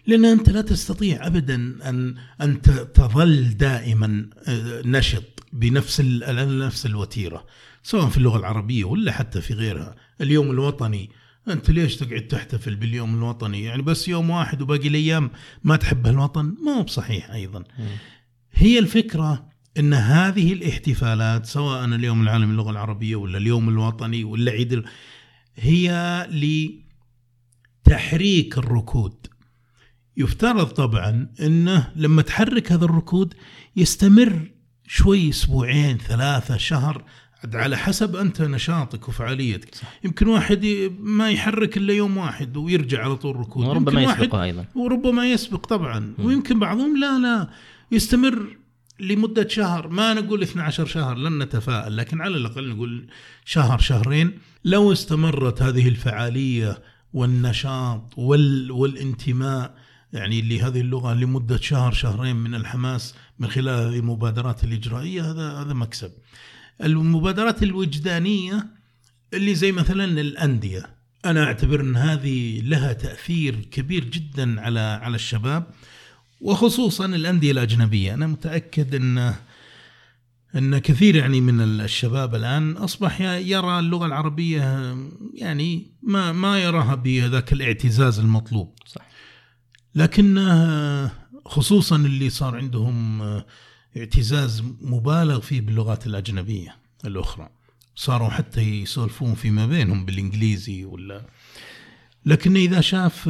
[0.08, 1.54] لأن أنت لا تستطيع ابدا
[1.88, 6.00] أن أن ت- تظل دائما آه، نشط بنفس.
[6.00, 7.46] نفس الوتيرة
[7.82, 11.10] سواء في اللغة العربية ولا حتى في غيرها اليوم الوطني
[11.48, 15.30] أنت ليش تقعد تحتفل باليوم الوطني يعني بس يوم واحد وباقي الأيام
[15.64, 17.64] ما تحب الوطن ما هو بصحيح أيضا.
[18.52, 24.82] هي الفكرة أن هذه الاحتفالات سواء اليوم العالمي للغة العربية ولا اليوم الوطني ولا عيد
[25.56, 26.26] هي
[27.86, 29.26] لتحريك الركود
[30.18, 33.34] يفترض طبعا أنه لما تحرك هذا الركود
[33.76, 34.50] يستمر
[34.86, 37.04] شوي أسبوعين ثلاثة شهر
[37.44, 39.74] عاد على حسب أنت نشاطك وفعاليتك.
[40.04, 40.66] يمكن واحد
[41.00, 43.66] ما يحرك إلا يوم واحد ويرجع على طول ركود.
[43.66, 44.64] وربما يسبقها أيضا.
[44.74, 46.14] وربما يسبق طبعا.
[46.18, 47.48] ويمكن بعضهم لا لا
[47.92, 48.56] يستمر
[49.00, 49.88] لمدة شهر.
[49.88, 53.08] ما نقول 12 شهر لن نتفائل لكن على الأقل نقول
[53.44, 54.38] شهر شهرين.
[54.64, 59.74] لو استمرت هذه الفعالية والنشاط وال والانتماء
[60.12, 65.72] يعني لهذه اللغة لمدة شهر شهرين من الحماس من خلال هذه المبادرات الإجرائية هذا هذا
[65.72, 66.12] مكسب.
[66.82, 68.66] المبادرات الوجدانية
[69.34, 75.66] اللي زي مثلا الأندية أنا أعتبر إن هذه لها تأثير كبير جدا على على الشباب
[76.40, 78.14] وخصوصا الأندية الأجنبية.
[78.14, 79.34] أنا متأكد إن
[80.56, 84.96] إن كثير يعني من الشباب الآن أصبح يرى اللغة العربية
[85.34, 88.74] يعني ما ما يراها بذاك الاعتزاز المطلوب.
[88.86, 89.07] صح.
[89.94, 90.48] لكن
[91.44, 93.22] خصوصا اللي صار عندهم
[93.96, 97.48] اعتزاز مبالغ فيه باللغات الأجنبية الأخرى.
[97.94, 101.26] صاروا حتى يسولفون فيما بينهم بالإنجليزي ولا.
[102.26, 103.28] لكن إذا شاف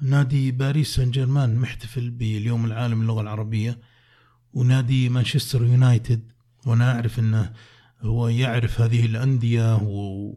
[0.00, 3.78] نادي باريس سان جيرمان محتفل باليوم العالمي للغة العربية
[4.52, 6.32] ونادي مانشستر يونايتد
[6.66, 7.52] وأنا أعرف إنه
[8.00, 10.34] هو يعرف هذه الأندية و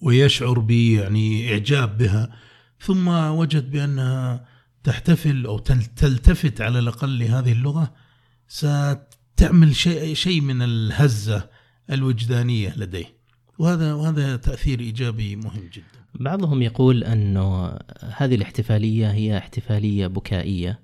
[0.00, 2.36] ويشعر ب يعني إعجاب بها
[2.80, 4.44] ثم وجد بأنها
[4.84, 5.58] تحتفل أو
[5.96, 7.94] تلتفت على الأقل لهذه اللغة
[8.48, 11.48] ستعمل شيء شيء من الهزة
[11.90, 13.18] الوجدانية لديه
[13.58, 15.98] وهذا وهذا تأثير إيجابي مهم جدا.
[16.14, 17.78] بعضهم يقول انه
[18.16, 20.80] هذه الاحتفالية هي احتفالية بكائية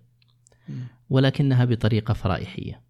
[1.10, 2.80] ولكنها بطريقة فرائحية.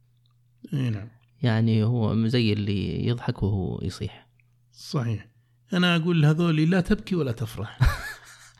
[0.72, 1.08] إي نعم.
[1.42, 4.28] يعني هو زي اللي يضحك وهو يصيح.
[4.72, 5.28] صحيح.
[5.72, 7.78] أنا أقول لهذول لا تبكي ولا تفرح.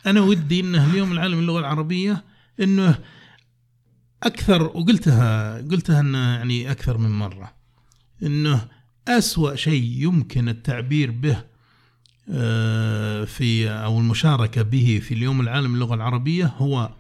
[0.07, 2.25] أنا ودي إنه اليوم العالمي للغه العربية
[2.61, 2.99] إنه
[4.23, 7.55] أكثر وقلتها قلتها إنه يعني أكثر من مرة
[8.23, 8.69] إنه
[9.09, 11.37] أسوأ شيء يمكن التعبير به
[13.25, 16.91] في أو المشاركة به في اليوم العالمي للغه العربية هو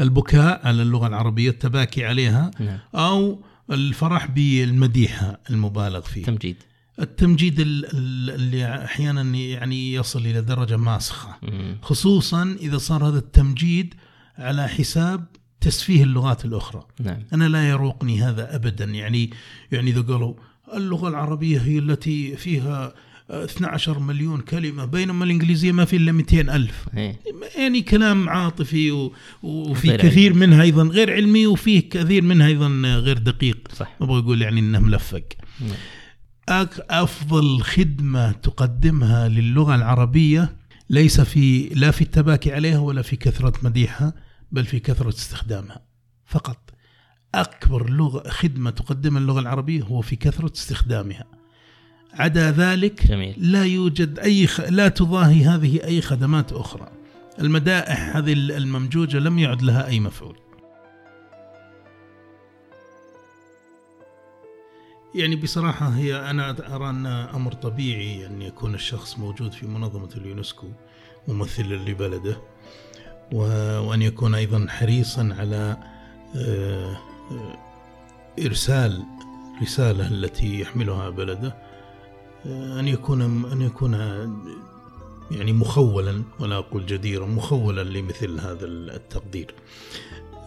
[0.00, 2.78] البكاء على اللغة العربية التباكي عليها نعم.
[2.94, 6.56] أو الفرح بالمديحة المبالغ فيه تمجيد
[7.00, 11.36] التمجيد ال- ال- اللي أحيانا يعني يصل إلى درجة ماسخة.
[11.82, 13.94] خصوصا إذا صار هذا التمجيد
[14.38, 15.24] على حساب
[15.60, 19.30] تسفيه اللغات الأخرى نعم أنا لا يروقني هذا ابدا يعني
[19.72, 20.34] يعني إذا قالوا
[20.74, 22.94] اللغة العربية هي التي فيها
[23.30, 27.20] آه، 12 مليون كلمة بينما الإنجليزية ما في إلا 200 ألف إيه.
[27.58, 30.46] يعني كلام عاطفي و- وفي كثير علمي.
[30.46, 34.78] منها أيضا غير علمي وفيه كثير منها أيضا غير دقيق صح أبغى أقول يعني إنه
[34.78, 35.22] ملفق
[35.60, 35.70] نعم.
[36.90, 40.56] أفضل خدمة تقدمها للغة العربية
[40.90, 44.12] ليس في لا في التباكي عليها ولا في كثرة مديحها
[44.52, 45.80] بل في كثرة استخدامها.
[46.26, 46.70] فقط
[47.34, 51.24] أكبر لغة خدمة تقدمها اللغة العربية هو في كثرة استخدامها.
[52.12, 53.34] عدا ذلك جميل.
[53.38, 54.60] لا يوجد أي خ...
[54.60, 56.88] لا تضاهي هذه أي خدمات أخرى.
[57.40, 60.36] المدائح هذه الممجوجة لم يعد لها أي مفعول.
[65.18, 70.66] يعني بصراحة هي أنا أرى أن أمر طبيعي أن يكون الشخص موجود في منظمة اليونسكو
[71.28, 72.36] ممثلا لبلده
[73.32, 75.76] وأن يكون أيضا حريصا على
[76.36, 76.96] آه،
[78.38, 79.04] إرسال
[79.62, 81.54] رسالة التي يحملها بلده
[82.46, 83.94] آه، أن يكون أن يكون
[85.30, 89.54] يعني مخولا ولا أقول جديرا مخولا لمثل هذا التقدير.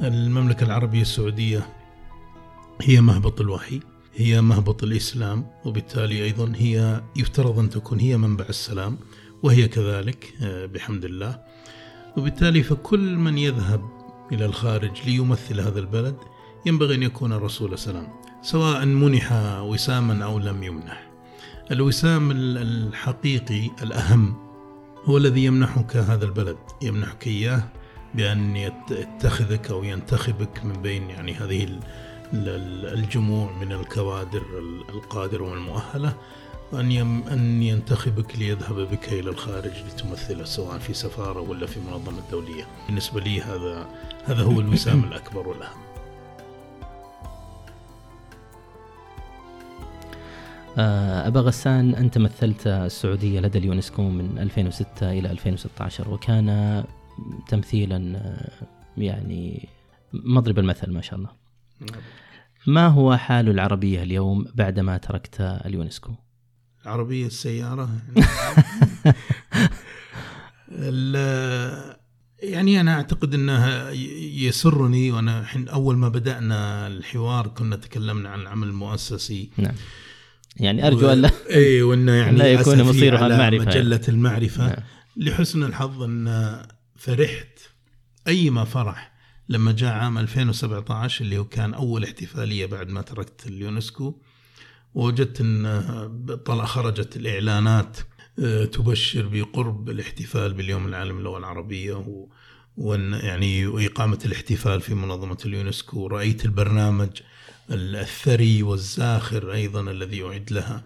[0.01, 1.67] المملكة العربية السعودية
[2.81, 3.90] هي مهبط الوحي.
[4.15, 8.97] هي مهبط الإسلام وبالتالي أيضا هي يفترض أن تكون هي منبع السلام
[9.43, 11.39] وهي كذلك آه، بحمد الله.
[12.17, 13.81] وبالتالي فكل من يذهب
[14.31, 16.15] إلى الخارج ليمثل هذا البلد
[16.65, 18.07] ينبغي أن يكون رسول سلام
[18.41, 21.11] سواء منح وساما أو لم يمنح.
[21.71, 24.35] الوسام ال- الحقيقي الأهم
[25.05, 27.63] هو الذي يمنحك هذا البلد يمنحك إياه
[28.15, 31.79] بأن يت- يتخذك أو ينتخبك من بين يعني هذه
[32.33, 36.13] الجموع من الكوادر ال- القادرة والمؤهلة
[36.73, 42.63] يم أن ينتخبك ليذهب بك إلى الخارج لتمثله سواء في سفارة ولا في منظمة دولية.
[42.87, 43.87] بالنسبة لي هذا
[44.25, 45.81] هذا هو الوسام الأكبر والأهم.
[50.77, 56.83] آه، أبا غسان أنت مثلت السعودية لدى اليونسكو من 2006 إلى 2016 وكان
[57.47, 58.51] تمثيلا آه،
[58.97, 59.69] يعني
[60.13, 61.29] مضرب المثل ما شاء الله.
[62.67, 66.11] ما هو حال العربية اليوم بعدما تركت اليونسكو؟
[66.85, 67.89] عربية السيارة.
[70.71, 71.17] يعني
[72.41, 73.91] يعني أنا أعتقد أنها
[74.35, 79.49] يسرني وأنا حين أول ما بدأنا الحوار كنا تكلمنا عن العمل المؤسسي.
[79.57, 79.75] نعم.
[80.57, 83.65] يعني أرجو أن لا إي وإنه يعني لا يكون مصيرها المعرفة.
[83.65, 84.67] مجلة المعرفة.
[84.67, 84.83] نعم.
[85.17, 86.57] لحسن الحظ أن
[86.95, 87.59] فرحت
[88.27, 89.10] ايما فرح.
[89.51, 94.15] لما جاء عام 2017 اللي هو كان أول احتفالية بعد ما تركت اليونسكو
[94.93, 97.97] ووجدت إن طلع خرجت الإعلانات
[98.39, 102.27] آه، تبشر بقرب الاحتفال باليوم العالمي للغة العربية و
[102.77, 107.09] وإن يعني واقامه الاحتفال في منظمة اليونسكو رايت البرنامج
[107.71, 110.83] الثري والزاخر أيضا الذي أعد لها.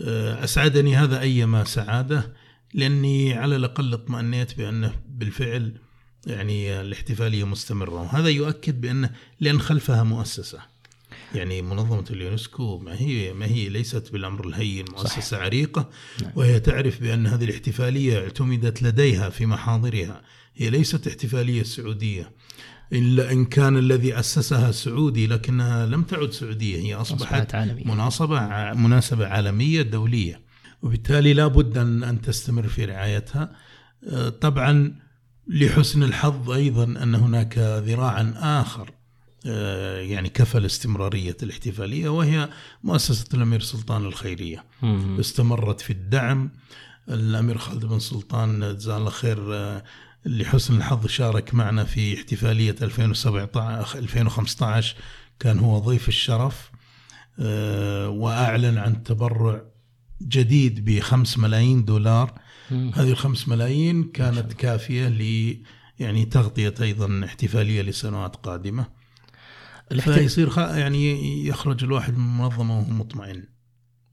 [0.00, 2.32] آه، أسعدني هذا أيما سعادة
[2.74, 5.74] لأني على الأقل اطمأنيت بأنه بالفعل
[6.26, 10.58] يعني الاحتفالية مستمرة وهذا يؤكد بانه لأن خلفها مؤسسة
[11.34, 15.42] يعني منظمة اليونسكو ما هي ما هي ليست بالأمر الهين مؤسسة صحيح.
[15.42, 15.90] عريقة
[16.22, 16.32] نعم.
[16.36, 20.22] وهي تعرف بأن هذه الاحتفالية اعتمدت لديها في محاضرها
[20.56, 22.32] هي ليست احتفالية سعودية
[22.92, 27.84] إلا إن كان الذي أسسها سعودي لكنها لم تعد سعودية هي أصبحت عالمية.
[27.84, 28.40] مناسبة
[28.72, 30.40] مناسبة عالمية دولية
[30.82, 33.52] وبالتالي لا بد أن, أن تستمر في رعايتها
[34.08, 34.94] آه، طبعا
[35.50, 38.90] لحسن الحظ أيضا أن هناك ذراعا آخر
[39.46, 42.48] آه، يعني كفل استمرارية الاحتفالية وهي
[42.84, 44.64] مؤسسة الأمير سلطان الخيرية.
[45.20, 46.50] استمرت في الدعم.
[47.08, 49.84] الأمير خالد بن سلطان جزاه الله خير آه،
[50.26, 54.96] لحسن الحظ شارك معنا في احتفالية 2017 2015
[55.38, 56.70] كان هو ضيف الشرف
[57.40, 59.62] آه، وأعلن عن تبرع
[60.22, 62.39] جديد بخمس ملايين دولار
[62.72, 65.56] هذه الخمس ملايين كانت كافية ل
[65.98, 68.86] يعني تغطية أيضا احتفالية لسنوات قادمة
[69.98, 73.44] فيصير يعني يخرج الواحد من المنظمة وهو مطمئن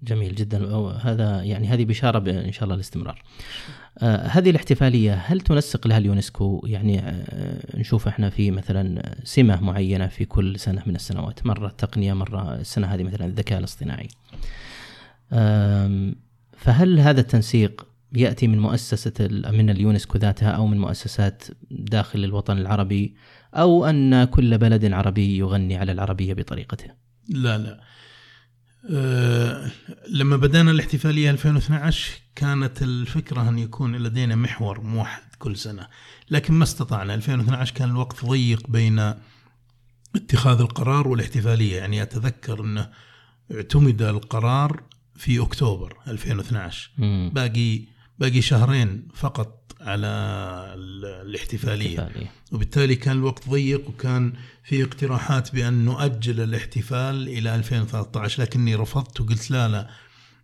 [0.04, 3.24] جميل جدا هذا يعني هذه بشارة إن شاء الله الاستمرار.
[3.98, 10.08] آه هذه الاحتفالية هل تنسق لها اليونسكو؟ يعني آه نشوف إحنا في مثلا سمة معينة
[10.08, 14.08] في كل سنة من السنوات، مرة التقنية، مرة السنة هذه مثلا الذكاء الاصطناعي.
[15.32, 16.13] آه
[16.58, 23.15] فهل هذا التنسيق يأتي من مؤسسة من اليونسكو ذاتها أو من مؤسسات داخل الوطن العربي
[23.54, 26.88] أو أن كل بلد عربي يغني على العربية بطريقته؟
[27.30, 27.82] لا لا.
[28.91, 29.72] أه
[30.10, 35.88] لما بدأنا الاحتفالية 2012 كانت الفكرة أن يكون لدينا محور موحد كل سنة.
[36.32, 37.13] لكن ما استطعنا.
[37.13, 39.13] 2012 كان الوقت ضيق بين
[40.15, 41.78] اتخاذ القرار والاحتفالية.
[41.78, 42.89] يعني أتذكر أنه
[43.52, 44.84] اعتمد القرار
[45.15, 47.32] في أكتوبر 2012 مم.
[47.34, 50.08] باقي باقي شهرين فقط على
[51.26, 52.10] الاحتفالية.
[52.52, 59.52] وبالتالي كان الوقت ضيق وكان في اقتراحات بأن نؤجل الاحتفال إلى 2013 لكني رفضت وقلت
[59.52, 59.90] لا لا.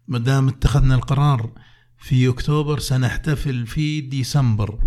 [0.08, 1.50] ما دام اتخذنا القرار
[1.98, 4.80] في أكتوبر سنحتفل في ديسمبر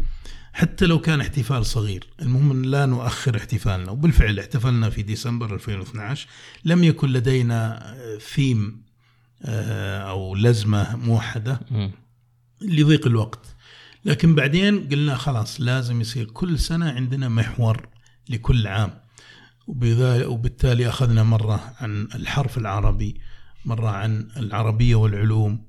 [0.53, 2.07] حتى لو كان احتفال صغير.
[2.23, 3.91] المهم لا نؤخر احتفالنا.
[3.91, 6.29] وبالفعل احتفلنا في ديسمبر 2012
[6.65, 7.95] لم يكن لدينا
[8.35, 8.87] ثيم
[9.43, 11.61] آه، أو لزمة موحدة.
[12.61, 13.57] لضيق الوقت.
[14.05, 17.89] لكن بعدين قلنا خلاص لازم يصير كل سنة عندنا محور
[18.29, 18.91] لكل عام.
[19.67, 23.21] وبالتالي أخذنا مرة عن الحرف العربي
[23.65, 25.65] مرة عن العربية والعلوم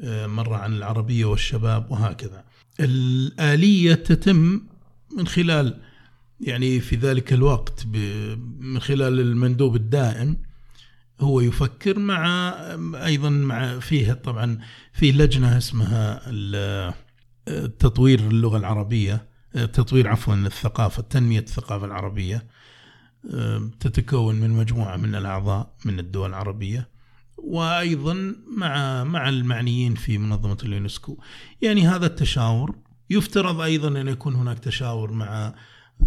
[0.00, 2.44] آه، مرة عن العربية والشباب وهكذا.
[2.80, 4.60] الآلية تتم
[5.16, 5.80] من خلال
[6.40, 7.86] يعني في ذلك الوقت
[8.60, 10.36] من خلال المندوب الدائم.
[11.20, 12.54] هو يفكر مع
[12.94, 14.58] أيضا مع فيه طبعا
[14.92, 16.22] في لجنة اسمها
[17.78, 22.46] تطوير اللغة العربية تطوير عفوا الثقافة تنمية الثقافة العربية
[23.80, 26.88] تتكون من مجموعة من الأعضاء من الدول العربية
[27.36, 31.18] وأيضا مع مع المعنيين في منظمة اليونسكو.
[31.62, 32.74] يعني هذا التشاور
[33.10, 35.54] يفترض أيضا أن يكون هناك تشاور مع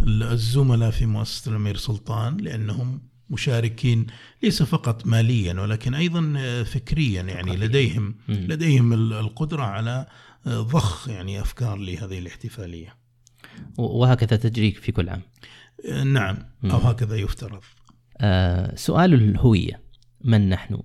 [0.03, 4.07] الزملاء في مؤسسة الأمير سلطان لأنهم مشاركين
[4.43, 10.07] ليس فقط ماليا ولكن أيضا فكريا يعني لديهم لديهم القدرة على
[10.47, 12.95] ضخ يعني أفكار لهذه الاحتفالية.
[13.77, 15.21] وهكذا تجري في كل عام.
[16.05, 17.61] نعم أو هكذا يفترض.
[18.17, 19.81] آه سؤال الهوية
[20.21, 20.81] من نحن؟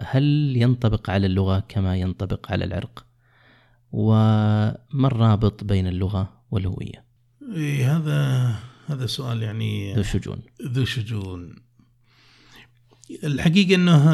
[0.00, 3.06] هل ينطبق على اللغة كما ينطبق على العرق؟
[3.92, 7.04] وما الرابط بين اللغة والهوية؟
[7.54, 8.54] إيه هذا
[8.86, 11.65] هذا سؤال يعني ذو شجون ذو شجون
[13.10, 14.10] الحقيقة أنه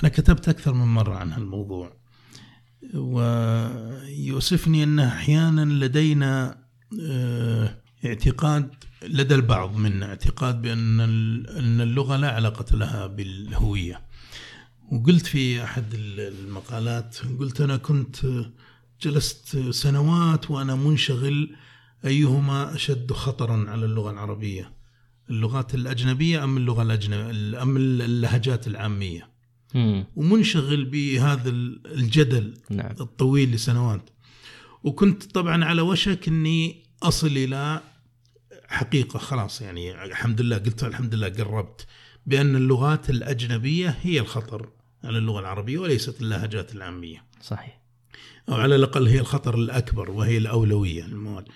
[0.00, 1.96] أنا كتبت أكثر من مرة عن هالموضوع.
[2.94, 6.64] ويؤسفني أنه أحيانا لدينا
[7.02, 14.00] آه، اعتقاد لدى البعض منا اعتقاد بأن أن اللغة لا علاقة لها بالهوية.
[14.92, 18.16] وقلت في أحد المقالات قلت أنا كنت
[19.02, 21.56] جلست سنوات وأنا منشغل
[22.04, 24.73] أيهما أشد خطرا على اللغة العربية.
[25.30, 29.30] اللغات الأجنبية أم اللغة الأجنبية أم اللهجات العامية؟
[29.74, 30.06] مم.
[30.16, 31.50] ومنشغل بهذا
[31.86, 32.94] الجدل نعم.
[33.00, 34.10] الطويل لسنوات.
[34.84, 37.80] وكنت طبعا على وشك أني أصل إلى
[38.68, 41.86] حقيقة خلاص يعني الحمد لله قلت الحمد لله قربت
[42.26, 44.68] بأن اللغات الأجنبية هي الخطر
[45.04, 47.24] على اللغة العربية وليست اللهجات العامية.
[47.42, 47.80] صحيح.
[48.48, 51.48] أو على الأقل هي الخطر الأكبر وهي الأولوية المواد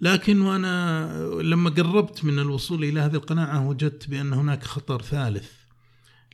[0.00, 5.50] لكن وأنا لما قربت من الوصول إلى هذه القناعة وجدت بأن هناك خطر ثالث.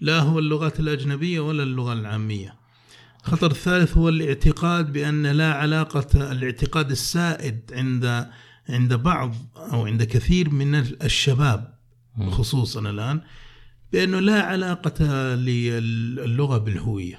[0.00, 2.54] لا هو اللغات الأجنبية ولا اللغة العامية.
[3.26, 8.26] الخطر الثالث هو الاعتقاد بأن لا علاقة الاعتقاد السائد عند
[8.68, 11.74] عند بعض أو عند كثير من الشباب
[12.30, 13.20] خصوصا الآن
[13.92, 17.18] بأنه لا علاقة للغة بالهوية.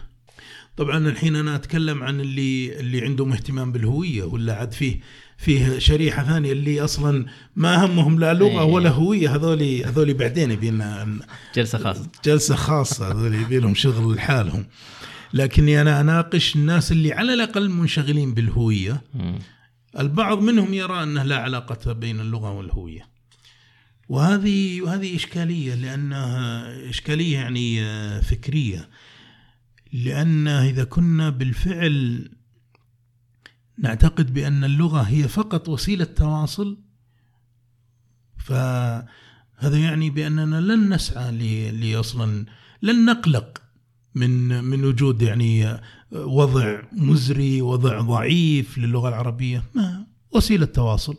[0.78, 5.00] طبعا الحين أنا أتكلم عن اللي اللي عندهم اهتمام بالهوية ولا عاد فيه
[5.38, 7.26] فيه شريحة ثانية اللي أصلا
[7.56, 8.74] ما همهم لا لغة إيه.
[8.74, 9.36] ولا هوية.
[9.36, 11.20] هذول هذول بعدين يبينا
[11.56, 12.08] جلسة خاصة.
[12.26, 13.12] جلسة خاصة.
[13.12, 14.66] هذول يبي لهم شغل لحالهم
[15.34, 19.02] لكني أنا أناقش الناس اللي على الأقل منشغلين بالهوية.
[19.14, 19.40] مم.
[20.00, 23.08] البعض منهم يرى أنه لا علاقة بين اللغة والهوية.
[24.10, 28.90] وهذه وهذه إشكالية لأنها إشكالية يعني آه، فكرية.
[29.94, 32.30] لأن إذا كنا بالفعل
[33.80, 36.78] نعتقد بأن اللغة هي فقط وسيلة تواصل
[38.38, 42.46] فهذا يعني بأننا لن نسعى لأصلا
[42.82, 43.62] لن نقلق
[44.16, 45.80] من من وجود يعني
[46.12, 49.64] وضع مزري وضع ضعيف للغة العربية.
[49.76, 51.18] ما وسيلة تواصل.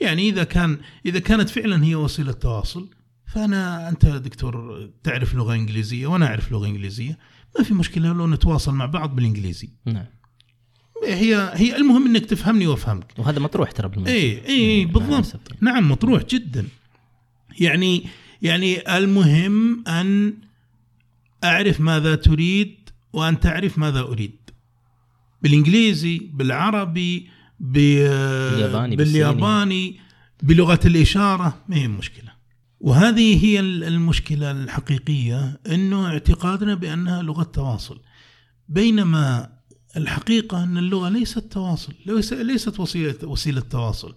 [0.00, 2.90] يعني إذا كان إذا كانت فعلا هي وسيلة تواصل
[3.26, 7.18] فأنا أنت دكتور تعرف لغة إنجليزية وأنا أعرف لغة إنجليزية
[7.58, 9.70] ما في مشكلة لو نتواصل مع بعض بالإنجليزي.
[9.86, 10.06] نعم.
[11.04, 13.06] هي هي المهم إنك تفهمني وأفهمك.
[13.18, 14.16] وهذا مطروح ترى بالمناسبة.
[14.16, 15.52] اي اي مع بالضبط.
[15.60, 16.66] نعم مطروح جدا.
[17.60, 18.06] يعني
[18.42, 20.34] يعني المهم أن
[21.44, 24.50] أعرف ماذا تريد وأن تعرف ماذا أريد.
[25.42, 27.28] بالإنجليزي بالعربي
[27.60, 30.00] بالياباني، بالياباني
[30.42, 32.30] بلغة الإشارة ما هي مشكله
[32.80, 38.00] وهذه هي المشكلة الحقيقية إنه اعتقادنا بأنها لغة تواصل.
[38.68, 39.59] بينما
[39.96, 44.14] الحقيقة أن اللغة ليست تواصل ليس- ليست وسيله وسيلة تواصل.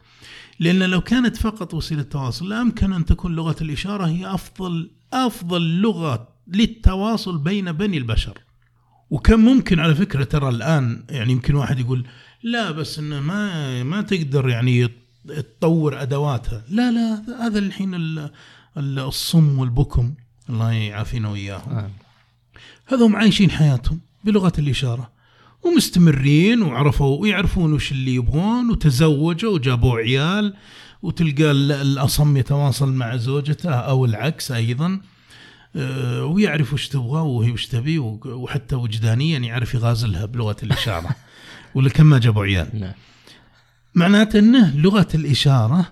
[0.59, 5.61] لأن لو كانت فقط وسيلة تواصل لا يمكن أن تكون لغة الإشارة هي افضل أفضل
[5.81, 8.37] لغة للتواصل بين بني البشر.
[9.09, 12.07] وكم ممكن على فكرة ترى الآن يعني يمكن واحد يقول
[12.43, 14.89] لا بس انه ما ما تقدر يعني
[15.27, 16.63] تطور أدواتها.
[16.69, 18.31] لا لا هذا الحين ال-
[18.77, 20.13] ال- الصم والبكم.
[20.49, 21.71] الله يعافينا وإياهم.
[21.71, 21.89] آه.
[22.87, 25.12] هذول عايشين حياتهم بلغة الإشارة.
[25.63, 30.53] ومستمرين وعرفوا ويعرفون وش اللي يبغون وتزوجوا وجابوا عيال
[31.01, 35.01] وتلقى ال- الأصم يتواصل مع زوجته أو العكس أيضا
[35.75, 41.09] آه، ويعرف وش تبغى وهي وش تبي وحتى وجدانيا يعرف يغازلها بلغة الإشارة
[41.75, 42.93] ولا كم ما جابوا عيال نعم
[43.95, 45.91] معناته إنه لغة الإشارة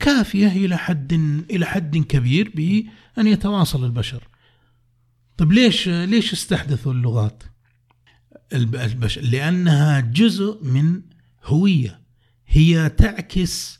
[0.00, 1.12] كافية إلى حد
[1.50, 4.28] إلى حد كبير بان يتواصل البشر.
[5.36, 7.42] طيب ليش ليش استحدثوا اللغات؟
[8.54, 11.00] الب- البشر لأنها جزء من
[11.44, 12.00] هوية
[12.46, 13.78] هي تعكس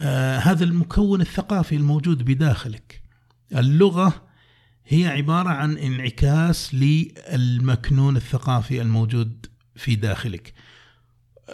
[0.00, 3.02] آه هذا المكون الثقافي الموجود بداخلك.
[3.56, 4.22] اللغة
[4.86, 10.52] هي عبارة عن انعكاس للمكنون الثقافي الموجود في داخلك.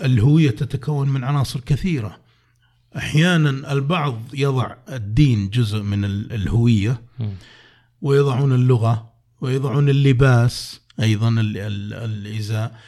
[0.05, 2.21] الهوية تتكون من عناصر كثيرة
[2.97, 7.03] أحيانا البعض يضع الدين جزء من ال- الهوية.
[8.03, 12.79] ويضعون اللغة ويضعون اللباس أيضا ال- ال- الإزاء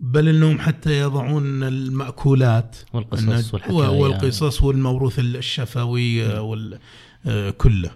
[0.00, 6.78] بل أنهم حتى يضعون المأكولات والقصص أن- والحكاية والقصص والموروث الشفوي وال
[7.26, 7.90] آه، كله.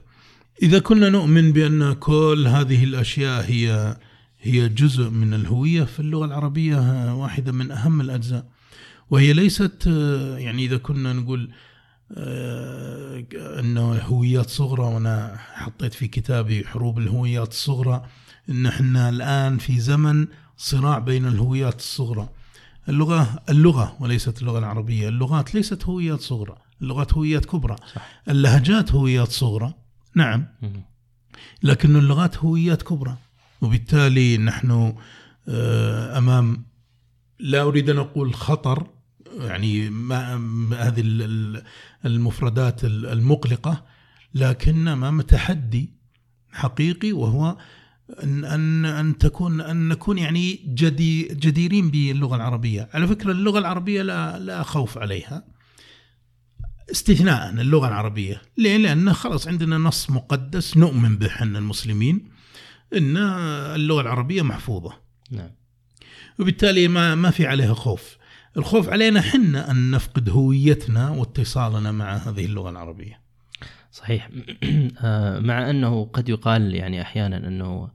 [0.63, 3.97] إذا كنا نؤمن بأن كل هذه الأشياء هي
[4.41, 8.47] هي جزء من الهوية فاللغة العربية آه، واحدة من أهم الأجزاء.
[9.11, 11.51] وهي ليست آه، يعني إذا كنا نقول
[12.13, 13.25] آه،
[13.61, 18.05] أنه هويات صغرى وأنا حطيت في كتابي حروب الهويات الصغرى
[18.51, 20.27] أن إحنا الآن في زمن
[20.57, 22.29] صراع بين الهويات الصغرى.
[22.89, 25.09] اللغة اللغة وليست اللغة العربية.
[25.09, 26.57] اللغات ليست هويات صغرى.
[26.83, 27.77] اللغات هويات كبرى.
[27.95, 28.23] صح.
[28.29, 29.75] اللهجات هويات صغرى.
[30.15, 30.47] نعم.
[31.63, 33.17] لكن اللغات هويات كبرى.
[33.63, 34.95] وبالتالي نحن
[35.49, 36.67] آه، أمام
[37.41, 38.87] لا أريد أن أقول خطر
[39.41, 40.35] يعني ما
[40.79, 41.63] هذه ال- ال-
[42.05, 43.85] المفردات ال- المقلقة
[44.35, 45.91] لكن امام تحدي
[46.53, 47.57] حقيقي وهو
[48.23, 54.03] أن أن أن تكون أن نكون يعني جدي جديرين باللغة العربية، على فكرة اللغة العربية
[54.03, 55.45] لا لا خوف عليها.
[56.91, 62.29] استثناء اللغة العربية، ليه؟ لأن خلاص عندنا نص مقدس نؤمن به إحنا المسلمين
[62.97, 64.93] إن اللغة العربية محفوظة.
[65.31, 65.51] نعم
[66.39, 68.17] وبالتالي ما ما في عليها خوف.
[68.57, 73.26] الخوف علينا حنا أن نفقد هويتنا واتصالنا مع هذه اللغة العربية.
[73.97, 74.29] صحيح.
[75.05, 77.89] آه، مع أنه قد يقال يعني أحيانا أنه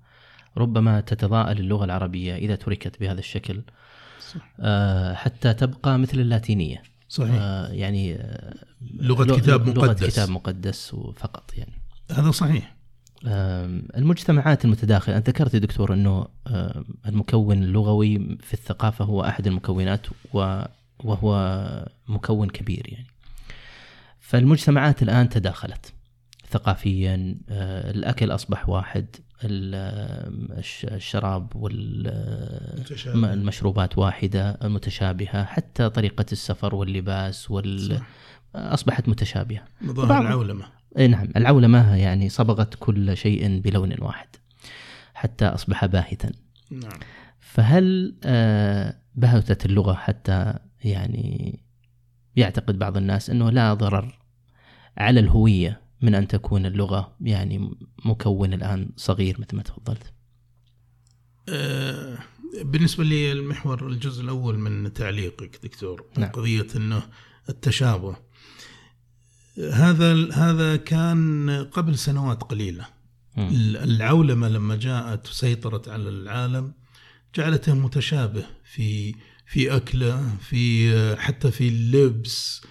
[0.58, 3.62] ربما تتضاءل اللغة العربية إذا تركت بهذا الشكل
[4.20, 4.54] صح.
[4.60, 6.84] آه، حتى تبقى مثل اللاتينية.
[7.10, 7.36] صحيح.
[7.40, 8.54] آه، يعني آه،
[8.94, 10.04] لغة لغ- كتاب لغة مقدس.
[10.08, 11.74] كتاب مقدس فقط يعني.
[12.12, 12.76] هذا صحيح.
[13.98, 20.08] المجتمعات المتداخلة أنت ذكرت يا دكتور أنه آم، المكون اللغوي في الثقافة هو أحد المكونات
[20.34, 23.08] وهو مكون كبير يعني.
[24.32, 25.94] فالمجتمعات الآن تداخلت
[26.50, 29.06] ثقافيا آه، الأكل أصبح واحد
[29.44, 31.56] الشراب.
[31.56, 37.96] والمشروبات واحدة متشابهة حتى طريقة السفر واللباس وال...
[37.96, 38.08] صح.
[38.56, 40.66] أصبحت متشابهة مظاهر العولمة
[40.98, 44.28] نعم العولمة يعني صبغت كل شيء بلون واحد
[45.14, 46.32] حتى أصبح باهتا
[46.72, 47.00] نعم
[47.40, 50.54] فهل آه، بهتت اللغة حتى
[50.84, 51.60] يعني
[52.36, 54.21] يعتقد بعض الناس أنه لا ضرر
[54.98, 57.72] على الهوية من أن تكون اللغة يعني
[58.06, 60.14] مكون الآن صغير مثل ما تفضلت
[61.50, 62.18] آه،
[62.64, 66.30] بالنسبة لي المحور الجزء الأول من تعليقك دكتور نعم.
[66.30, 67.04] قضية أنه
[67.50, 68.16] التشابه
[69.58, 72.86] هذا هذا كان قبل سنوات قليلة
[73.38, 73.50] مم.
[73.76, 76.74] العولمة لما جاءت وسيطرت على العالم
[77.36, 79.16] جعلته متشابه في
[79.46, 82.62] في أكلة في حتى في اللبس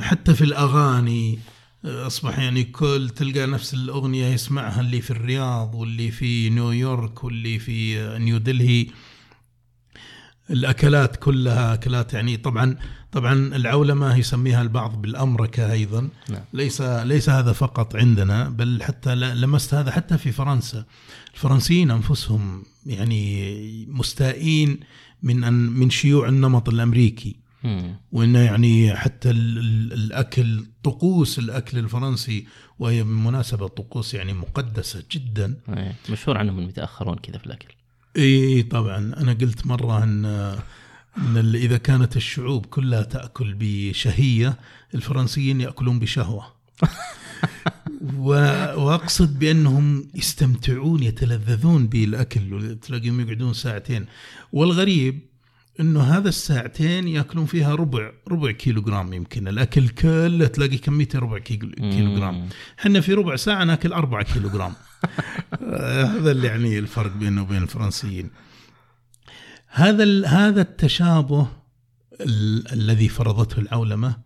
[0.00, 1.38] حتى في الأغاني
[1.84, 7.58] آه، أصبح يعني كل تلقى نفس الأغنية يسمعها اللي في الرياض واللي في نيويورك واللي
[7.58, 8.86] في آه، نيودلهي
[10.50, 12.76] الأكلات كلها أكلات يعني طبعا
[13.12, 16.42] طبعا العولمة يسميها البعض بالأمركة أيضا نعم.
[16.52, 20.84] ليس ليس هذا فقط عندنا بل حتى لمست هذا حتى في فرنسا
[21.34, 24.80] الفرنسيين أنفسهم يعني مستائين
[25.22, 27.43] من أن من شيوع النمط الأمريكي.
[28.12, 32.46] وإنه يعني حتى ال- ال- الأكل طقوس الأكل الفرنسي
[32.78, 35.56] وهي بالمناسبه طقوس يعني مقدسة جدا.
[35.68, 37.68] إيه، مشهور عنهم انهم يتأخرون كذا في الأكل.
[38.16, 38.98] إي طبعا.
[38.98, 40.24] أنا قلت مرة إن
[41.18, 44.58] إن إذا كانت الشعوب كلها تأكل بشهية
[44.94, 46.46] الفرنسيين يأكلون بشهوة.
[48.18, 54.06] وأقصد بأنهم يستمتعون يتلذذون بالأكل تلاقيهم يقعدون ساعتين.
[54.52, 55.20] والغريب
[55.80, 59.48] إنه هذا الساعتين يأكلون فيها ربع ربع كيلو جرام يمكن.
[59.48, 61.70] الأكل كله تلاقي كميته ربع كيلو,
[62.16, 62.48] جرام.
[62.80, 64.72] إحنا في ربع ساعة نأكل أربعة كيلو جرام
[65.62, 68.30] آه، هذا اللي يعني الفرق بينه وبين الفرنسيين.
[69.68, 71.48] هذا هذا التشابه
[72.20, 74.16] ال- الذي فرضته العولمة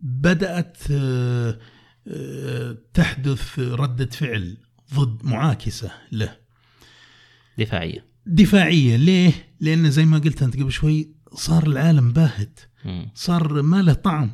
[0.00, 1.58] بدأت آه،
[2.08, 4.56] آه، تحدث ردة فعل
[4.94, 6.36] ضد معاكسة له.
[7.58, 8.04] دفاعية.
[8.26, 8.96] دفاعية.
[8.96, 9.32] ليه؟
[9.62, 12.60] لأن زي ما قلت أنت قبل شوي صار العالم باهت.
[13.14, 14.30] صار ما له طعم.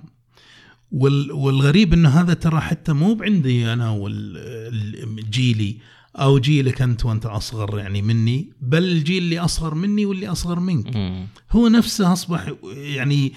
[0.92, 5.78] وال والغريب إنه هذا ترى حتى مو بعندي أنا وجيلي
[6.16, 10.96] أو جيلك أنت وأنت أصغر يعني مني بل الجيل اللي أصغر مني واللي أصغر منك.
[11.50, 13.32] هو نفسه أصبح يعني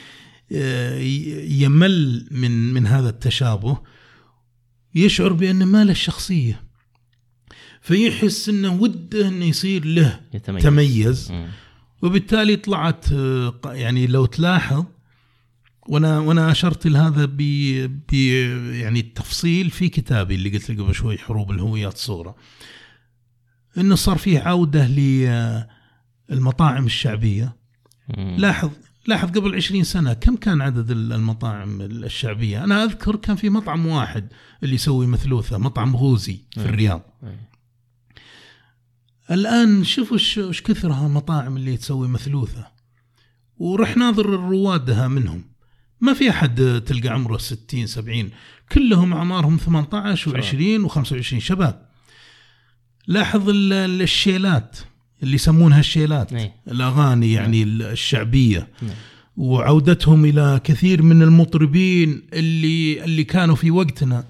[0.51, 0.99] آه،
[1.47, 3.77] يمل من من هذا التشابه.
[4.95, 6.63] يشعر بأن ما له شخصيه
[7.81, 10.63] فيحس إنه وده إنه يصير له يتميز.
[10.63, 11.31] تميز.
[11.31, 11.47] مم.
[12.01, 14.85] وبالتالي طلعت آه، يعني لو تلاحظ
[15.87, 17.41] وأنا وأنا أشرت لهذا ب
[18.73, 22.33] يعني التفصيل في كتابي اللي قلت لك قبل شوي حروب الهويات الصغرى
[23.77, 24.87] إنه صار فيه عودة
[26.29, 27.55] للمطاعم الشعبية
[28.17, 28.35] مم.
[28.39, 28.69] لاحظ
[29.07, 34.27] لاحظ قبل 20 سنة كم كان عدد المطاعم الشعبية أنا أذكر كان في مطعم واحد
[34.63, 36.65] اللي يسوي مثلوثة مطعم غوزي في.
[36.65, 37.01] الرياض.
[39.31, 42.67] الآن شوفوا إيش إيش كثر هالمطاعم اللي تسوي مثلوثة.
[43.57, 45.43] ورح ناظر روادها منهم.
[46.01, 48.29] ما في أحد تلقى عمره 60 70
[48.71, 51.85] كلهم أعمارهم 18 و20 و25 شباب.
[53.07, 54.77] لاحظ ال- ال- الشيلات
[55.23, 56.33] اللي يسمونها الشيلات.
[56.33, 56.55] إيه.
[56.67, 58.67] الأغاني يعني الشعبية.
[58.81, 58.91] نعم.
[59.37, 64.25] وعودتهم إلى كثير من المطربين اللي اللي كانوا في وقتنا.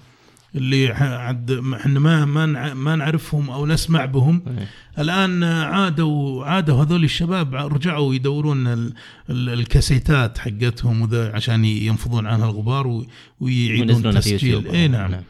[0.54, 4.42] اللي عد إحنا ما ما ما نعرفهم أو نسمع بهم.
[4.46, 4.68] إيه.
[4.98, 8.94] الآن عادوا عادوا هذول الشباب رجعوا يدورون ال-
[9.30, 13.04] ال- الكاسيتات حقتهم وذا عشان ينفضون عنها الغبار
[13.40, 14.68] ويعيدون تسجيل.
[14.68, 15.12] اي نعم.
[15.14, 15.22] ال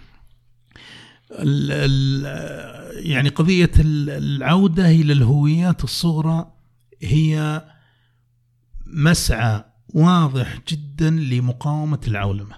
[1.72, 6.52] ال يعني قضية ال- العودة إلى الهويات الصغرى
[7.02, 7.62] هي
[8.86, 12.54] مسعى واضح جدا لمقاومة العولمة.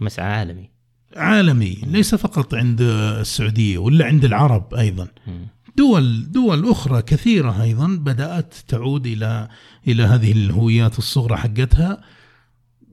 [0.00, 0.71] مسعى عالمي.
[1.16, 2.80] عالمي ليس فقط عند
[3.20, 5.46] السعودية ولا عند العرب أيضا مم.
[5.76, 9.48] دول دول أخرى كثيرة أيضا بدأت تعود إلى
[9.88, 12.00] إلى هذه الهويات الصغرى حقتها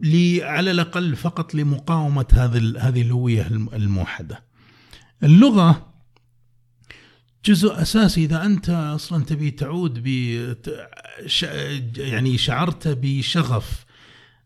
[0.02, 4.44] لي على الأقل فقط لمقاومة هذه ال- هذه الهوية الم- الموحدة
[5.24, 5.90] اللغة
[7.46, 10.08] جزء أساسي إذا أنت أصلا تبي تعود ب
[11.98, 13.86] يعني شعرت بشغف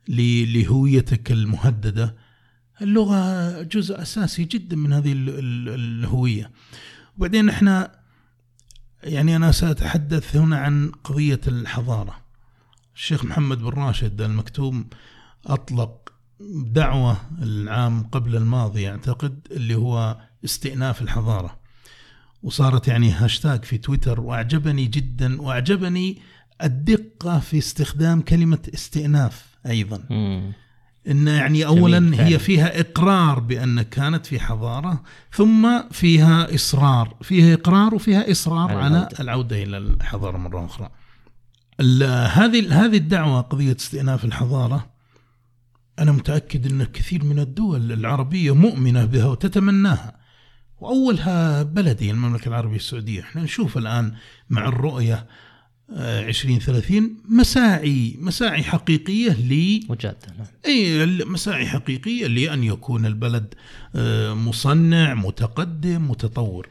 [0.08, 2.16] لهويتك المهددة
[2.84, 6.52] اللغة جزء أساسي جدا من هذه ال- ال- الهوية.
[7.18, 7.92] وبعدين إحنا
[9.04, 12.16] يعني أنا سأتحدث هنا عن قضية الحضارة.
[12.96, 14.88] الشيخ محمد بن راشد المكتوم
[15.46, 16.14] أطلق
[16.66, 21.60] دعوة العام قبل الماضي أعتقد اللي هو استئناف الحضارة.
[22.44, 26.18] وصارت يعني هاشتاج في تويتر وأعجبني جدا وأعجبني
[26.64, 30.04] الدقة في استخدام كلمة استئناف أيضا.
[31.08, 32.26] إن يعني اولا.
[32.28, 38.80] هي فيها إقرار بأن كانت في حضارة ثم فيها إصرار فيها إقرار وفيها إصرار على
[38.80, 39.20] على العودة.
[39.20, 40.90] العودة إلى الحضارة مرة أخرى
[42.28, 44.94] هذه هذه الدعوة قضية استئناف الحضارة
[46.00, 50.18] أنا متأكد إن كثير من الدول العربية مؤمنة بها وتتمناها
[50.80, 54.14] وأولها بلدي المملكة العربية السعودية إحنا نشوف الآن
[54.50, 55.28] مع الرؤية
[55.92, 60.48] آه، 2030 مساعي مساعي حقيقية ل وجاده نعم.
[60.66, 63.54] أي مساعي حقيقية لأن يكون البلد
[63.96, 66.70] آه، مصنع متقدم متطور.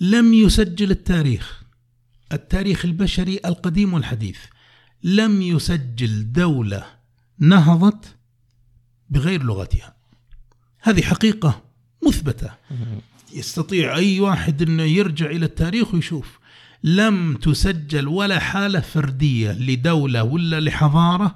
[0.00, 1.62] لم يسجل التاريخ.
[2.32, 4.38] التاريخ البشري القديم والحديث.
[5.02, 6.84] لم يسجل دولة
[7.38, 8.16] نهضت
[9.10, 9.96] بغير لغتها.
[10.80, 11.62] هذه حقيقة
[12.06, 12.50] مثبتة.
[12.70, 13.00] مم.
[13.34, 16.38] يستطيع أي واحد إنه يرجع إلى التاريخ ويشوف.
[16.86, 21.34] لم تسجل ولا حالة فردية لدولة ولا لحضارة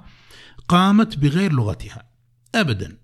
[0.67, 2.03] قامت بغير لغتها.
[2.55, 2.97] ابدا.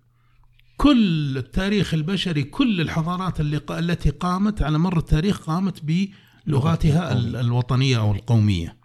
[0.77, 7.97] كل التاريخ البشري كل الحضارات اللي التي قامت على مر التاريخ قامت بلغاتها ال- الوطنية
[7.97, 8.77] أو القومية.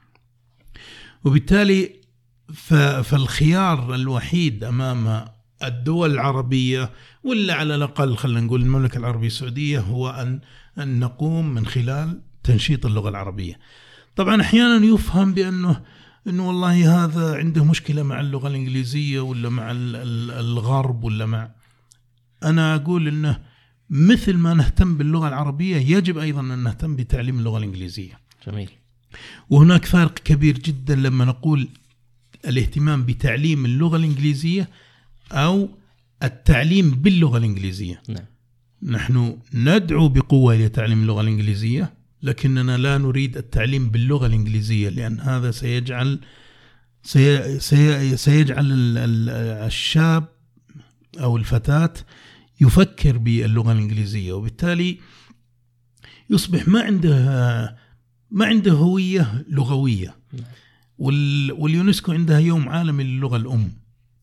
[1.25, 2.01] وبالتالي
[3.03, 5.25] فالخيار الوحيد أمام
[5.65, 6.91] الدول العربية
[7.25, 10.41] ولا على الأقل خلينا نقول المملكة العربية السعودية هو ان
[10.79, 13.59] أن نقوم من خلال تنشيط اللغة العربية.
[14.17, 15.83] طبعا أحيانا يفهم بأنه
[16.29, 21.51] إنه والله هذا عنده مشكلة مع اللغة الإنجليزية ولا مع ال- ال- الغرب ولا مع
[22.45, 23.41] أنا أقول إنه
[23.91, 28.19] مثل ما نهتم باللغة العربية يجب أيضا أن نهتم بتعليم اللغة الإنجليزية.
[28.47, 28.71] جميل
[29.51, 31.69] وهناك فرق كبير جدا لما نقول
[32.45, 34.69] الاهتمام بتعليم اللغة الإنجليزية
[35.33, 35.69] أو
[36.23, 38.03] التعليم باللغة الإنجليزية.
[38.09, 38.25] نعم
[38.83, 45.51] نحن ندعو بقوة إلى تعليم اللغة الإنجليزية لكننا لا نريد التعليم باللغة الإنجليزية لأن هذا
[45.51, 46.21] سيجعل
[47.03, 49.29] سي سي سيجعل ال- ال-
[49.67, 50.29] الشاب
[51.21, 51.93] أو الفتاة
[52.61, 54.99] يفكر باللغة الإنجليزية وبالتالي
[56.31, 57.77] يصبح ما عنده
[58.31, 60.17] ما عنده هوية لغوية
[60.99, 63.73] وال واليونسكو عندها يوم عالمي للغة الأم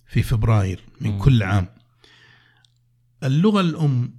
[0.07, 1.17] في فبراير من.
[1.19, 1.67] كل عام
[3.23, 4.13] اللغة الأم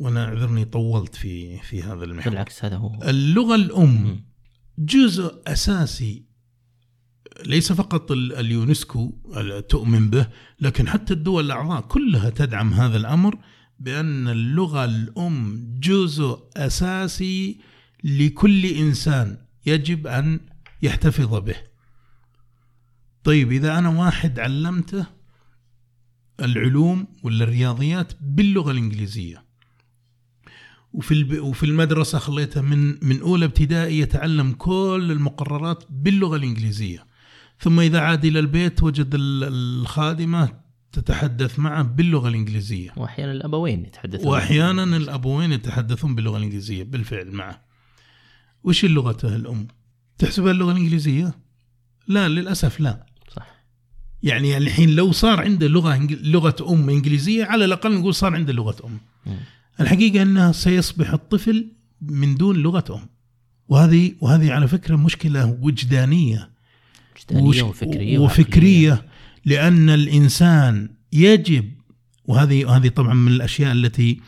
[0.00, 4.24] وأنا اعذرني طولت في في هذا المحور بالعكس هذا هو اللغة الأم.
[4.78, 6.24] جزء أساسي
[7.46, 10.26] ليس فقط ال- اليونسكو ال- تؤمن به
[10.60, 13.38] لكن حتى الدول الأعضاء كلها تدعم هذا الأمر
[13.78, 17.60] بأن اللغة الأم جزء أساسي
[18.04, 20.40] لكل إنسان يجب أن
[20.82, 21.56] يحتفظ به.
[23.24, 25.06] طيب إذا أنا واحد علمته
[26.40, 29.44] العلوم ولا الرياضيات باللغة الإنجليزية
[30.92, 31.38] وفي.
[31.40, 37.06] وفي المدرسة خليته من من أولى ابتدائي يتعلم كل المقررات باللغة الإنجليزية.
[37.60, 40.48] ثم إذا عاد إلى البيت وجد ال- الخادمة
[40.92, 42.90] تتحدث معه باللغة الإنجليزية.
[42.96, 47.62] وأحيانا الأبوين يتحدثون وأحيانا الأبوين يتحدثون باللغة الإنجليزية بالفعل معه.
[48.64, 49.68] وش لغته الأم؟
[50.18, 51.34] تحسبها اللغة الإنجليزية؟
[52.08, 53.06] لا للأسف لا.
[53.36, 53.46] صح.
[54.22, 58.76] يعني الحين لو صار عنده لغة لغة أم إنجليزية على الأقل نقول صار عنده لغة
[58.86, 58.98] أم.
[59.26, 59.36] مم.
[59.80, 61.66] الحقيقة انه سيصبح الطفل
[62.02, 63.08] من دون لغه ام
[63.68, 66.50] وهذه وهذه على فكرة مشكلة وجدانية.
[67.16, 69.06] وجدانيه وش- وفكرية وفكرية
[69.44, 71.70] لأن الإنسان يجب
[72.24, 74.20] وهذه هذه طبعا من الأشياء التي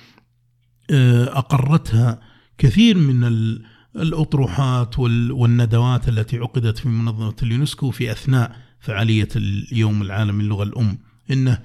[0.90, 2.20] آه، أقرتها
[2.58, 3.62] كثير من ال-
[3.96, 10.98] الأطروحات وال- والندوات التي عقدت في منظمة اليونسكو في أثناء فعالية اليوم العالمي للغة الأم.
[11.30, 11.58] إنه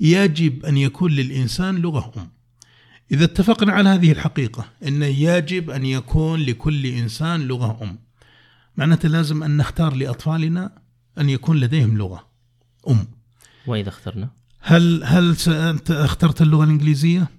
[0.00, 2.28] يجب أن يكون للإنسان لغة أم.
[3.12, 7.98] إذا اتفقنا على هذه الحقيقة انه يجب أن يكون لكل إنسان لغة أم.
[8.76, 10.82] معناته لازم أن نختار لأطفالنا
[11.18, 12.26] أن يكون لديهم لغة
[12.88, 13.06] أم.
[13.66, 17.30] وإذا اخترنا هل هل أنت اخترت اللغة الإنجليزية؟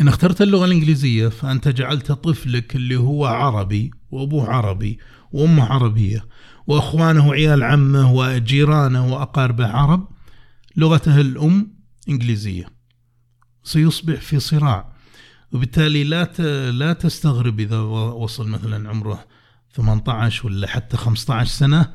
[0.00, 4.98] إن اخترت اللغة الإنجليزية فأنت جعلت طفلك اللي هو عربي وأبوه عربي
[5.32, 6.24] وأمه عربية
[6.66, 10.08] وأخوانه عيال عمه وجيرانه وأقاربه عرب
[10.76, 11.74] لغته الأم
[12.08, 12.66] إنجليزية.
[13.64, 14.92] سيصبح في صراع.
[15.52, 16.24] وبالتالي لا
[16.70, 19.24] لا تستغرب إذا وصل مثلا عمره
[19.74, 21.92] 18 ولا حتى 15 سنة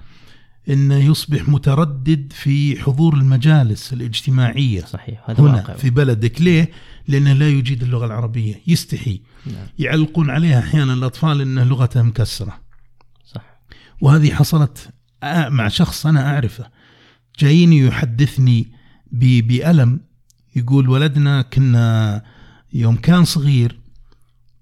[0.70, 6.72] انه يصبح متردد في حضور المجالس الاجتماعية صحيح هذا هنا واقع في بلدك ليه؟
[7.08, 9.68] لأنه لا يجيد اللغة العربية يستحي نعم.
[9.80, 12.60] يعلقون عليها أحيانا الأطفال انه لغته مكسرة
[13.26, 13.60] صح
[14.02, 14.90] وهذه حصلت
[15.24, 16.70] مع شخص أنا أعرفه
[17.40, 18.72] جايني يحدثني
[19.12, 20.00] بألم
[20.58, 22.22] يقول ولدنا كنا
[22.74, 23.80] يوم كان صغير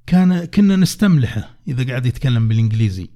[0.07, 3.09] كان كنا نستملحه إذا قاعد يتكلم بالإنجليزي.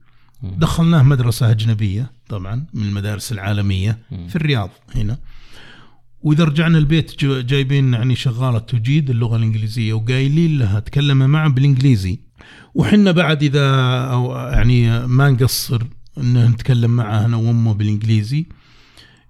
[0.44, 4.00] دخلناه مدرسة أجنبية طبعا من المدارس العالمية.
[4.28, 5.18] في الرياض هنا
[6.22, 12.20] وإذا رجعنا البيت جايبين يعني شغالة تجيد اللغة الإنجليزية وقايلين لها تكلم معه بالإنجليزي
[12.76, 13.70] وحنا بعد إذا
[14.12, 15.84] أو يعني ما نقصر
[16.18, 18.46] إن نتكلم معه أنا وأمه بالإنجليزي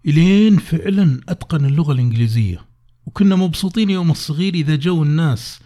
[0.05, 2.68] إلين فعلا أتقن اللغة الإنجليزية
[3.09, 5.59] وكنا مبسوطين يوم الصغير إذا جو الناس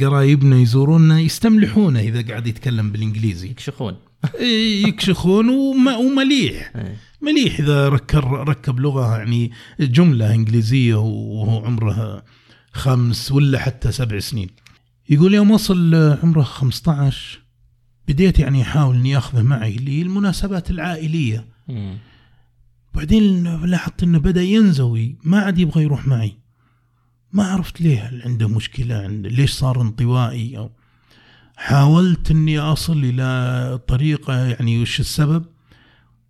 [0.00, 3.48] قرايبنا يزورونا يستملحونه إذا قاعد يتكلم بالإنجليزي.
[3.50, 3.96] يكشخون.
[4.34, 6.72] إيه، يكشخون وم- ومليح.
[6.76, 6.96] إيه.
[7.22, 9.50] مليح إذا ركب ركب لغة يعني
[9.80, 12.24] جملة إنجليزية وهو عمره
[12.72, 14.48] خمس ولا حتى سبع سنين.
[15.10, 17.40] يقول يوم وصل عمره 15
[18.08, 21.44] بديت يعني أحاول إني أخذه معي للمناسبات العائلية.
[21.68, 21.98] مم.
[22.94, 26.43] بعدين لاحظت إنه بدأ ينزوي ما عاد يبغى يروح معي.
[27.34, 30.70] ما عرفت ليه عنده مشكلة عنده ليش صار انطوائي؟ أو
[31.56, 35.44] حاولت إني أصل إلى طريقة يعني وش السبب؟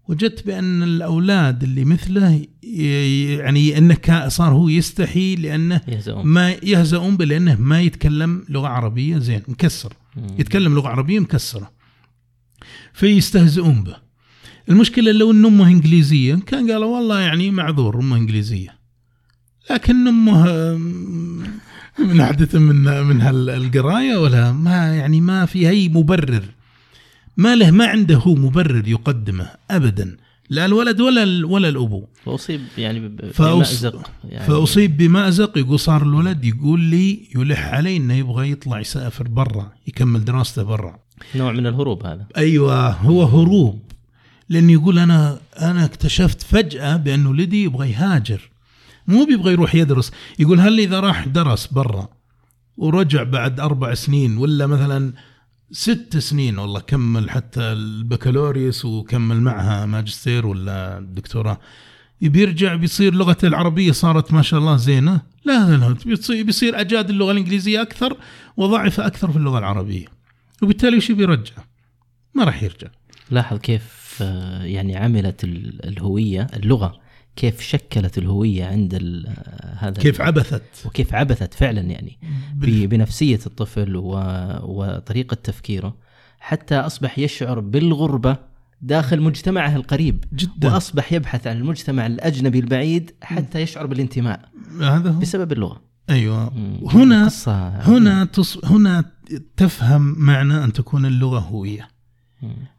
[0.09, 6.27] وجدت بأن الأولاد اللي مثله يعني كا- صار هو يستحي لأنه يهزؤون.
[6.27, 10.27] ما يهزؤون به لأنه ما يتكلم لغة عربية زين مكسر مم.
[10.39, 11.71] يتكلم لغة عربية مكسرة.
[12.93, 13.97] فيستهزئون به.
[14.69, 18.79] المشكلة لو ان امه إنجليزية كان قالوا والله يعني معذور امه إنجليزية.
[19.71, 21.45] لكن أمه آم،
[21.99, 26.43] من من من هالقراية ولا ما يعني ما في اي مبرر.
[27.37, 30.17] ما له ما عنده هو مبرر يقدمه ابدا.
[30.51, 32.05] لا الولد ولا ولا الأبو.
[32.25, 34.47] فأصيب يعني ب- ب- فأص- بمأزق يعني.
[34.47, 35.59] فأصيب بمأزق.
[35.59, 40.99] يقول صار الولد يقول لي يلح علي إنه يبغى يطلع يسافر برا يكمل دراسته برا.
[41.35, 42.27] نوع من الهروب هذا.
[42.37, 43.83] أيوه هو هروب.
[44.49, 48.41] لأنه يقول أنا أنا اكتشفت فجأة بأن ولدي يبغى يهاجر.
[49.07, 50.13] مو بيبغى يروح يدرس.
[50.39, 52.09] يقول هل إذا راح درس برا
[52.77, 55.13] ورجع بعد أربع سنين ولا مثلا
[55.71, 61.61] ست سنين والله كمل حتى البكالوريوس وكمل معها ماجستير ولا دكتوراه.
[62.21, 65.97] بيرجع بيصير لغته العربية صارت ما شاء الله زينة؟ لا لا
[66.43, 68.17] بيصير, أجاد اللغة الإنجليزية أكثر
[68.57, 70.07] وضعف أكثر في اللغة العربية.
[70.63, 71.53] وبالتالي وش بيرجع؟
[72.35, 72.89] ما راح يرجع.
[73.31, 77.01] لاحظ كيف آه، يعني عملت ال- الهوية اللغة
[77.37, 78.95] كيف شكلت الهوية عند
[79.79, 80.63] هذا كيف عبثت.
[80.85, 82.19] وكيف عبثت فعلا يعني
[82.55, 84.11] بال- ب- بنفسية الطفل و...
[84.63, 85.97] وطريقة تفكيره.
[86.41, 88.37] حتى أصبح يشعر بالغربة
[88.83, 90.73] داخل مجتمعه القريب جدا.
[90.73, 94.49] وأصبح يبحث عن المجتمع الأجنبي البعيد حتى يشعر بالانتماء
[94.81, 95.19] هذا هو.
[95.19, 95.83] بسبب اللغة.
[96.11, 96.53] أيوه.
[96.93, 98.65] هنا قصة هنا تص...
[98.65, 99.05] هنا
[99.57, 101.89] تفهم معنى أن تكون اللغة هوية.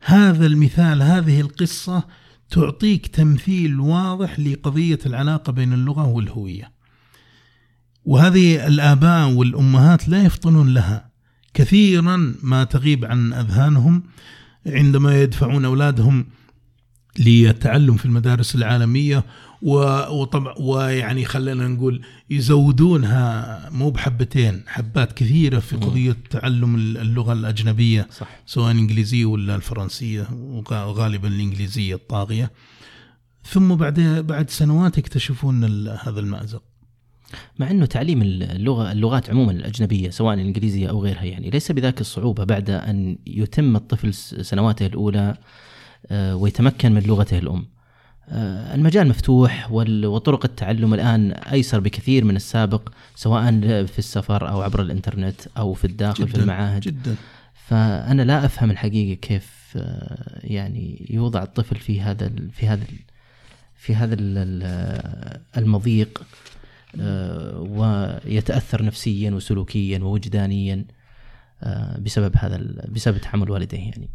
[0.06, 2.04] هذا المثال هذه القصة
[2.50, 6.72] تعطيك تمثيل واضح لقضية العلاقة بين اللغة والهوية.
[8.06, 11.10] وهذه الآباء والأمهات لا يفطنون لها.
[11.54, 14.04] كثيرا ما تغيب عن أذهانهم
[14.66, 16.26] عندما يدفعون أولادهم
[17.20, 19.24] للتعلم في المدارس العالمية
[19.66, 28.08] و- وطبعا ويعني خلينا نقول يزودونها مو بحبتين حبات كثيرة في قضية تعلم اللغة الأجنبية
[28.12, 28.28] صح.
[28.46, 30.28] سواء الانجليزيه ولا الفرنسية
[30.70, 32.52] وغالبا الإنجليزية الطاغية.
[33.44, 36.64] ثم بعد بعد سنوات يكتشفون هذا المأزق.
[37.60, 42.44] مع إنه تعليم اللغة اللغات عموما الأجنبية سواء الانجليزيه أو غيرها يعني ليس بذاك الصعوبة
[42.44, 44.14] بعد أن يتم الطفل
[44.46, 45.38] سنواته الأولى
[46.08, 47.66] آه، ويتمكن من لغته الأم.
[48.30, 53.52] آه، المجال مفتوح وطرق التعلم الآن أيسر بكثير من السابق سواء
[53.86, 56.82] في السفر أو عبر الإنترنت أو في الداخل في المعاهد.
[56.82, 57.16] جدا.
[57.68, 62.84] فأنا لا أفهم الحقيقة كيف آه، يعني يوضع الطفل في هذا في هذا
[63.76, 66.24] في هذا ال- ال- المضيق
[67.02, 70.86] آه، ويتأثر نفسيا وسلوكيا ووجدانيا
[72.00, 72.58] بسبب هذا
[72.88, 74.10] بسبب تحمل والديه يعني.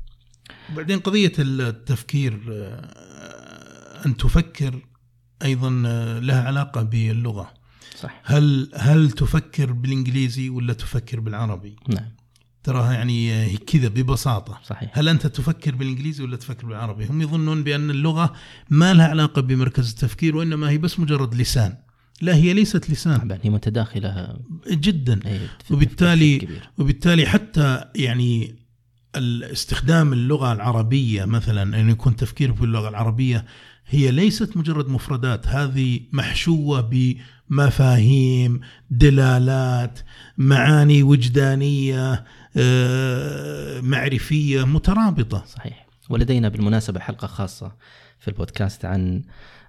[0.73, 2.41] وبعدين قضية التفكير
[4.07, 4.81] أن تفكر
[5.43, 7.55] أيضا آه، لها علاقة باللغة.
[8.01, 8.23] صح.
[8.25, 12.09] هل هل تفكر بالإنجليزي ولا تفكر بالعربي؟ نعم.
[12.63, 14.61] تراها يعني آه، كذا ببساطة.
[14.65, 14.99] صحيح.
[14.99, 18.33] هل أنت تفكر بالإنجليزي ولا تفكر بالعربي؟ هم يظنون بأن اللغة
[18.71, 21.77] ما لها علاقة بمركز التفكير وإنما هي بس مجرد لسان.
[22.21, 23.19] لا هي ليست لسان.
[23.19, 24.37] طبعا هي متداخلة.
[24.71, 25.21] جدا.
[25.71, 26.49] وبالتالي.
[26.79, 28.61] وبالتالي حتى يعني
[29.53, 33.45] استخدام اللغة العربية مثلا أن يكون تفكير في اللغة العربية
[33.91, 36.91] هي ليست مجرد مفردات هذه محشوة
[37.51, 38.61] بمفاهيم
[38.91, 39.99] دلالات
[40.39, 42.25] معاني وجدانية
[42.57, 45.45] آه، معرفية مترابطة.
[45.45, 45.87] صحيح.
[46.11, 47.73] ولدينا بالمناسبة حلقة خاصة
[48.19, 49.23] في البودكاست عن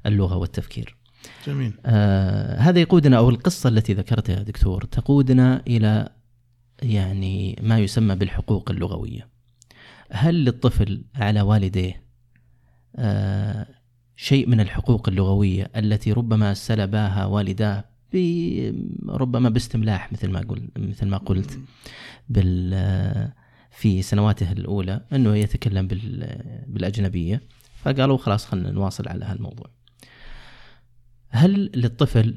[0.05, 0.95] اللغة والتفكير.
[1.47, 1.74] جميل.
[1.86, 6.09] آه هذا يقودنا أو القصة التي ذكرتها دكتور تقودنا إلى
[6.82, 9.28] يعني ما يسمى بالحقوق اللغوية.
[10.11, 12.03] هل للطفل على والديه
[12.95, 13.80] آه
[14.24, 17.84] شيء من الحقوق اللغوية التي ربما سلباها والداه
[19.09, 21.59] ربما باستملاح مثل ما قل مثل ما قلت
[22.30, 23.32] بال
[23.72, 27.41] في سنواته الأولى أنه يتكلم بال- بالأجنبية
[27.84, 29.67] فقالوا خلاص خلينا نواصل على هالموضوع.
[31.30, 32.36] هل للطفل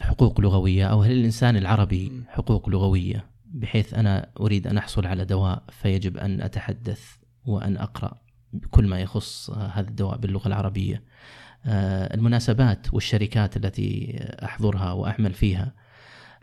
[0.00, 5.62] حقوق لغوية أو هل الانسان العربي حقوق لغوية بحيث أنا أريد أن أحصل على دواء
[5.70, 7.02] فيجب أن أتحدث
[7.46, 8.22] وأن أقرأ
[8.70, 11.02] كل ما يخص هذا الدواء باللغة العربية.
[11.66, 15.74] آه، المناسبات والشركات التي أحضرها وأعمل فيها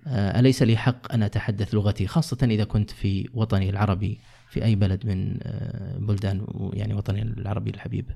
[0.08, 4.76] آه، أليس لي حق أن أتحدث لغتي خاصة إذا كنت في وطني العربي في أي
[4.76, 8.12] بلد من آه، بلدان يعني وطني العربي الحبيب.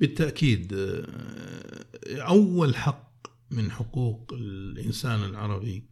[0.00, 5.84] بالتأكيد آه، أول حق من حقوق الإنسان العربي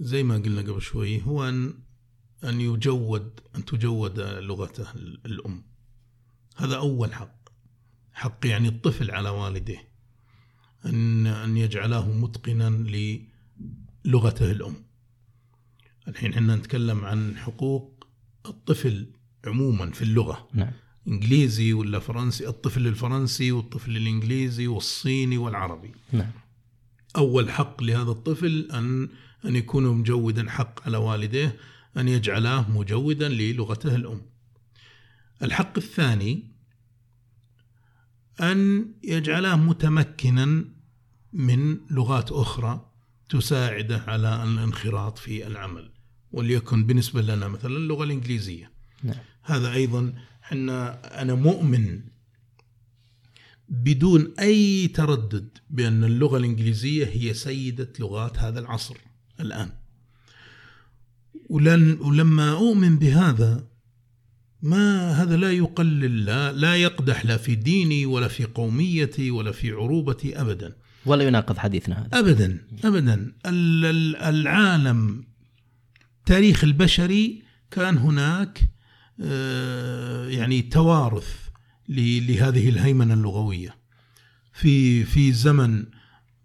[0.00, 1.74] زي ما قلنا قبل شوي هو أن
[2.44, 4.86] أن يجود أن تجود لغته
[5.26, 5.69] الأم
[6.60, 7.40] هذا أول حق.
[8.12, 9.78] حق يعني الطفل على والده.
[10.86, 12.70] أن أن يجعله متقنا
[14.04, 14.74] للغته الأم.
[16.08, 18.06] الحين إحنا نتكلم عن حقوق
[18.46, 19.06] الطفل
[19.46, 20.48] عموما في اللغة.
[20.54, 20.72] نعم.
[21.08, 25.92] إنجليزي ولا فرنسي؟ الطفل الفرنسي والطفل الإنجليزي والصيني والعربي.
[26.12, 26.30] نعم.
[27.16, 29.08] أول حق لهذا الطفل أن
[29.44, 31.56] أن يكون مجودا حق على والديه
[31.96, 34.22] أن يجعلاه مجودا للغته الأم.
[35.42, 36.49] الحق الثاني
[38.40, 40.64] أن يجعلاه متمكنا
[41.32, 42.90] من لغات أخرى
[43.28, 45.90] تساعده على الانخراط في العمل
[46.32, 48.70] وليكن بالنسبة لنا مثلا اللغة الإنجليزية
[49.02, 49.16] نعم.
[49.42, 52.00] هذا أيضا إحنا أنا مؤمن
[53.68, 58.96] بدون أي تردد بأن اللغة الإنجليزية هي سيدة لغات هذا العصر
[59.40, 59.72] الآن
[61.50, 63.69] ولن ولما أؤمن بهذا
[64.62, 69.70] ما هذا لا يقلل لا, لا يقدح لا في ديني ولا في قوميتي ولا في
[69.72, 70.76] عروبتي ابدا.
[71.06, 72.08] ولا يناقض حديثنا هذا.
[72.20, 73.14] ابدا ابدا.
[73.46, 75.24] ال- ال- العالم
[76.26, 78.70] تاريخ البشري كان هناك
[79.22, 81.28] آه، يعني توارث
[81.88, 83.76] لهذه الهيمنة اللغوية.
[84.52, 85.84] في في زمن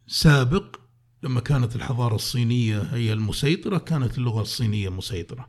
[0.07, 0.75] سابق
[1.23, 5.47] لما كانت الحضارة الصينية هي المسيطرة كانت اللغة الصينية مسيطرة.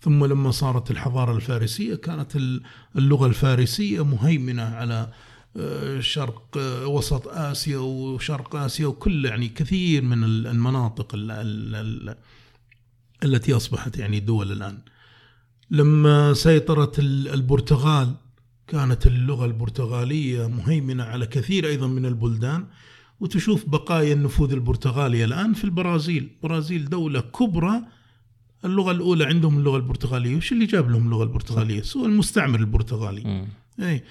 [0.00, 2.62] ثم لما صارت الحضارة الفارسية كانت ال-
[2.96, 5.12] اللغة الفارسية مهيمنة على
[5.56, 11.74] آه، شرق آه، وسط آسيا وشرق آسيا وكل يعني كثير من ال- المناطق ال ال
[11.74, 12.16] ال
[13.24, 14.78] التي أصبحت يعني دول الآن.
[15.70, 18.14] لما سيطرت ال- البرتغال
[18.66, 22.66] كانت اللغة البرتغالية مهيمنة على كثير أيضا من البلدان
[23.20, 27.82] وتشوف بقايا النفوذ البرتغالي الآن في البرازيل، البرازيل دولة كبرى
[28.64, 33.46] اللغة الأولى عندهم اللغة البرتغالية، وش اللي جاب لهم اللغة البرتغالية؟ سوى المستعمر البرتغالي.
[33.80, 34.04] اي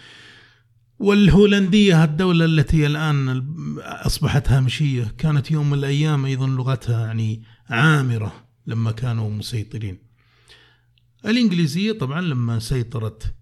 [1.00, 3.44] والهولندية الدولة التي الآن
[3.80, 8.34] أصبحت هامشية كانت يوم من الأيام أيضا لغتها يعني عامرة
[8.68, 9.98] لما كانوا مسيطرين.
[11.26, 13.34] الإنجليزية طبعا لما سيطرت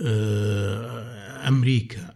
[0.00, 2.14] آه، أمريكا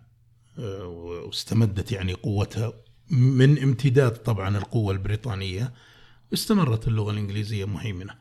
[0.59, 2.73] آه، واستمدت يعني قوتها
[3.11, 5.73] من امتداد طبعا القوة البريطانية
[6.33, 8.15] استمرت اللغة الإنجليزية مهيمنة.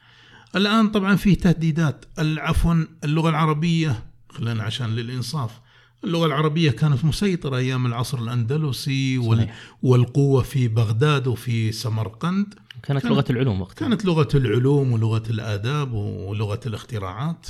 [0.56, 2.06] الآن طبعا فيه تهديدات.
[2.20, 5.60] عفوا اللغة العربية خلينا عشان للإنصاف
[6.04, 9.56] اللغة العربية كانت مسيطرة أيام العصر الأندلسي وال صحيح.
[9.84, 12.54] والقوة في بغداد وفي سمرقند.
[12.84, 13.88] كانت كانت- لغة العلوم وقتها.
[13.88, 17.48] كانت لغة العلوم ولغة الآداب ولغة الاختراعات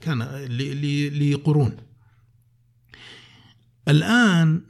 [0.00, 1.76] كان ل- ل- لقرون
[3.88, 4.62] الآن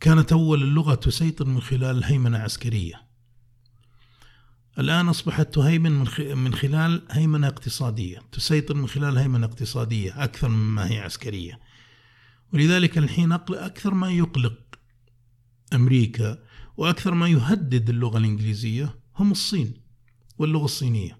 [0.00, 3.07] كانت أول اللغة تسيطر من خلال هيمنة عسكرية.
[4.78, 10.48] الآن أصبحت تهيمن من خ- من خلال هيمنة اقتصادية، تسيطر من خلال هيمنة اقتصادية أكثر
[10.48, 11.60] مما هي عسكرية.
[12.52, 14.58] ولذلك الحين أكثر ما يقلق
[15.74, 16.38] أمريكا
[16.76, 19.74] وأكثر ما يهدد اللغة الإنجليزية هم الصين
[20.38, 21.18] واللغة الصينية.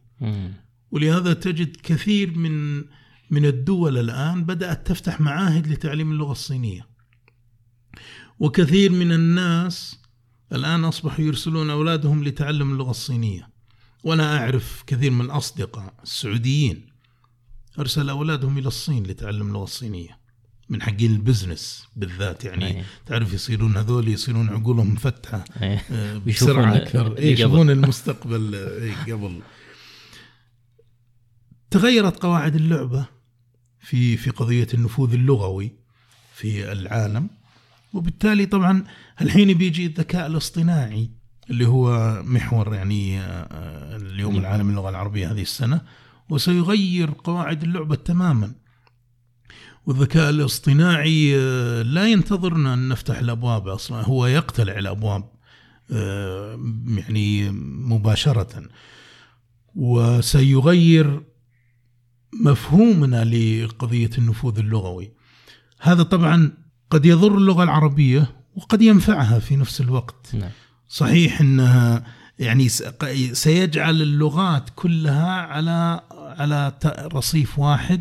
[0.90, 2.84] ولهذا تجد كثير من
[3.30, 6.86] من الدول الآن بدأت تفتح معاهد لتعليم اللغة الصينية.
[8.38, 9.97] وكثير من الناس
[10.52, 13.48] الآن أصبحوا يرسلون أولادهم لتعلم اللغة الصينية
[14.04, 16.86] وأنا أعرف كثير من الأصدقاء السعوديين
[17.78, 20.18] أرسل أولادهم إلى الصين لتعلم اللغة الصينية
[20.68, 22.84] من حقين البزنس بالذات يعني أيه.
[23.06, 25.84] تعرف يصيرون هذول يصيرون عقولهم مفتحة إيه.
[25.90, 27.40] آه، ويشوفون بسرعة أكثر اللي إيه، قبل.
[27.40, 29.40] يشوفون المستقبل آه، إيه، قبل
[31.70, 33.06] تغيرت قواعد اللعبة
[33.80, 35.72] في في قضية النفوذ اللغوي
[36.34, 37.30] في العالم
[37.92, 38.84] وبالتالي طبعا
[39.20, 41.10] الحين بيجي الذكاء الاصطناعي
[41.50, 45.80] اللي هو محور يعني آه، اليوم العالمي للغة العربية هذه السنة
[46.30, 48.52] وسيغير قواعد اللعبة تماما.
[49.86, 55.30] والذكاء الاصطناعي آه، لا ينتظرنا أن نفتح الأبواب أصلا هو يقتلع الأبواب
[55.92, 56.60] آه،
[56.96, 58.68] يعني مباشرة.
[59.74, 61.22] وسيغير
[62.44, 65.12] مفهومنا لقضية النفوذ اللغوي.
[65.80, 66.52] هذا طبعا
[66.90, 70.34] قد يضر اللغة العربية وقد ينفعها في نفس الوقت.
[70.34, 70.50] نعم.
[70.88, 72.04] صحيح إنها
[72.38, 72.68] يعني
[73.32, 76.78] سيجعل اللغات كلها على على
[77.14, 78.00] رصيف واحد.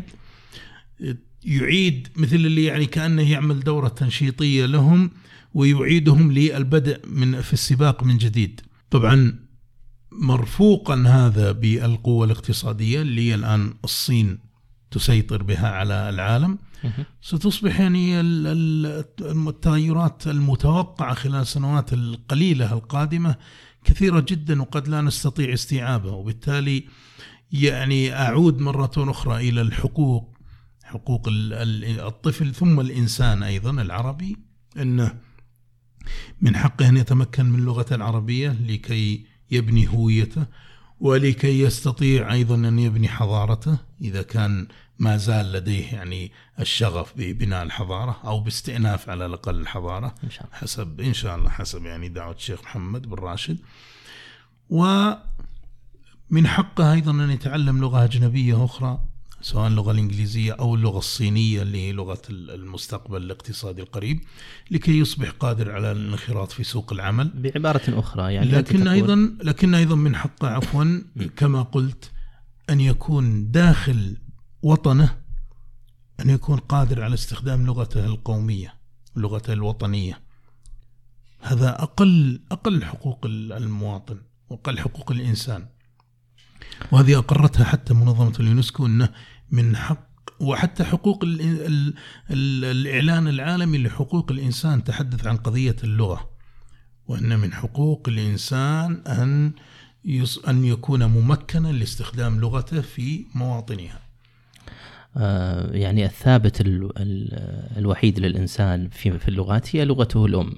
[1.44, 5.10] يعيد مثل اللي يعني كأنه يعمل دورة تنشيطية لهم
[5.54, 8.60] ويعيدهم للبدء من في السباق من جديد.
[8.90, 9.38] طبعا
[10.12, 14.47] مرفوقا هذا بالقوة الاقتصادية اللي الآن الصين
[14.90, 16.58] تسيطر بها على العالم.
[17.22, 19.04] ستصبح يعني ال- ال-
[19.48, 23.36] التغيرات المتوقعة خلال السنوات القليلة القادمة
[23.84, 26.84] كثيرة جدا وقد لا نستطيع استيعابها وبالتالي
[27.52, 30.38] يعني أعود مرة أخرى إلى الحقوق
[30.84, 34.36] حقوق ال- ال- الطفل ثم الإنسان أيضا العربي
[34.76, 35.14] أنه
[36.40, 40.46] من حقه أن يتمكن من اللغة العربية لكي يبني هويته
[41.00, 44.68] ولكي يستطيع أيضا أن يبني حضارته إذا كان
[44.98, 50.56] ما زال لديه يعني الشغف ببناء الحضارة أو باستئناف على الأقل الحضارة إن شاء الله.
[50.56, 53.58] حسب إن شاء الله حسب يعني دعوة الشيخ محمد بن راشد.
[54.70, 59.00] ومن حقه أيضا أن يتعلم لغة أجنبية أخرى
[59.40, 64.20] سواء اللغة الإنجليزية أو اللغة الصينية اللي هي لغة المستقبل الاقتصادي القريب
[64.70, 67.30] لكي يصبح قادر على الانخراط في سوق العمل.
[67.34, 71.02] بعبارة أخرى يعني لكن أيضا لكن أيضا من حقه عفوا
[71.36, 72.10] كما قلت
[72.70, 74.16] أن يكون داخل
[74.62, 75.16] وطنه
[76.20, 78.74] أن يكون قادر على استخدام لغته القومية
[79.16, 80.20] لغته الوطنية
[81.40, 85.66] هذا أقل أقل حقوق المواطن وأقل حقوق الإنسان
[86.92, 89.08] وهذه أقرتها حتى منظمة اليونسكو إنه
[89.50, 90.08] من حق
[90.40, 91.94] وحتى حقوق ال ال
[92.30, 96.30] ال الإعلان العالمي لحقوق الإنسان تحدث عن قضية اللغة
[97.06, 99.52] وأن من حقوق الإنسان أن.
[100.48, 104.00] أن يكون ممكنا لاستخدام لغته في مواطنها.
[105.16, 107.28] آه، يعني الثابت ال ال
[107.76, 110.52] الوحيد للإنسان في, في اللغات هي لغته الأم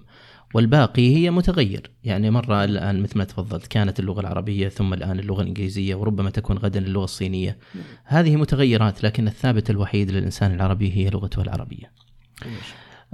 [0.54, 1.90] والباقي هي متغير.
[2.04, 6.58] يعني مرة الآن مثل ما تفضلت كانت اللغة العربية ثم الآن اللغة الإنجليزية وربما تكون
[6.58, 7.58] غدا اللغة الصينية.
[8.04, 11.92] هذه متغيرات لكن الثابت الوحيد للإنسان العربي هي لغته العربية.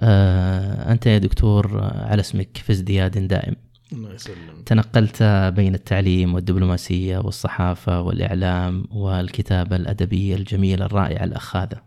[0.00, 3.56] آه، أنت يا دكتور آه، على اسمك في ازدياد دائم.
[3.92, 5.22] الله يسلم تنقلت
[5.56, 11.82] بين التعليم والدبلوماسية والصحافة والإعلام والكتابة الأدبية الجميلة الرائعة الأخاذة.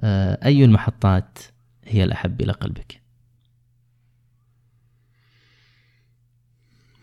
[0.00, 1.38] آه، أي المحطات
[1.84, 3.00] هي الأحب إلى قلبك؟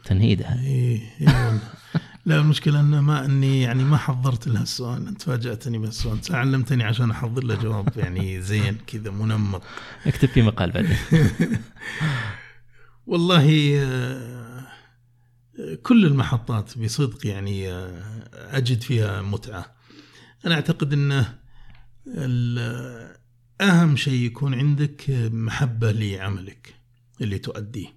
[0.03, 1.59] تنهيدها إيه إيه
[2.25, 5.07] لا المشكلة أن ما أني يعني ما حضرت لها السؤال.
[5.07, 9.61] أنت فاجأتني بهالسؤال أنت علمتني عشان أحضر له جواب يعني زين كذا منمق.
[10.07, 10.97] اكتب في مقال بعدين.
[13.07, 14.67] والله آه،
[15.83, 19.75] كل المحطات بصدق يعني آه، أجد فيها متعة.
[20.45, 21.39] أنا أعتقد أنه
[22.07, 23.17] ال-
[23.61, 26.75] أهم شيء يكون عندك محبة لعملك
[27.21, 27.87] اللي تؤديه.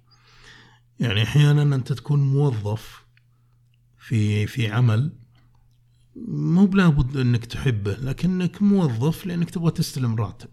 [0.99, 3.05] يعني أحيانا أنت تكون موظف
[3.99, 5.11] في في عمل
[6.27, 10.49] مو بلابد أنك تحبه لكنك موظف لأنك تبغى تستلم راتب.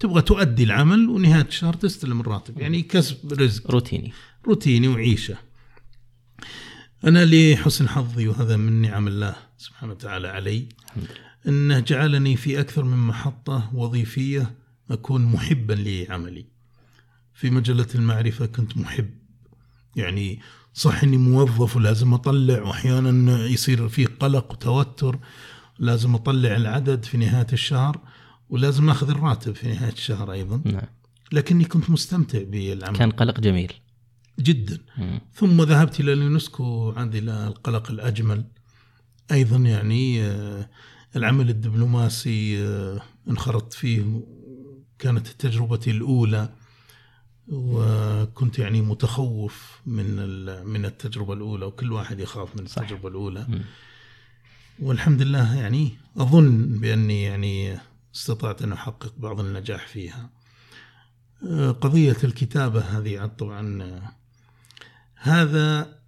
[0.00, 3.70] تبغى تؤدي العمل ونهاية الشهر تستلم الراتب يعني كسب رزق.
[3.70, 4.12] روتيني.
[4.46, 5.36] روتيني وعيشة.
[7.04, 10.68] أنا لحسن حظي وهذا من نعم الله سبحانه وتعالى علي
[11.48, 14.54] أنه جعلني في أكثر من محطة وظيفية
[14.90, 16.46] أكون محبا لعملي.
[17.34, 19.10] في مجلة المعرفة كنت محب.
[19.96, 20.40] يعني
[20.74, 25.18] صح أني موظف ولازم أطلع وأحيانا يصير فيه قلق وتوتر
[25.78, 28.00] لازم أطلع العدد في نهاية الشهر.
[28.50, 30.62] ولازم أخذ الراتب في نهاية الشهر أيضا.
[30.64, 30.86] نعم.
[31.32, 32.96] لكني كنت مستمتع بالعمل.
[32.96, 33.72] كان قلق جميل.
[34.40, 34.78] جدا.
[34.98, 35.20] مم.
[35.34, 38.44] ثم ذهبت إلى اليونسكو عاد إلى القلق الأجمل.
[39.32, 40.68] أيضا يعني آه،
[41.16, 44.22] العمل الدبلوماسي آه، انخرطت فيه
[44.98, 46.52] كانت تجربتي الأولى.
[47.48, 50.16] وكنت يعني متخوف من
[50.66, 52.82] من التجربة الأولى وكل واحد يخاف من صح.
[52.82, 53.46] التجربة الأولى.
[53.48, 53.62] مم.
[54.78, 57.78] والحمد لله يعني أظن بأني يعني
[58.14, 60.30] استطعت أن أحقق بعض النجاح فيها.
[61.50, 64.12] آه، قضية الكتابة هذه طبعا آه،
[65.14, 65.98] هذا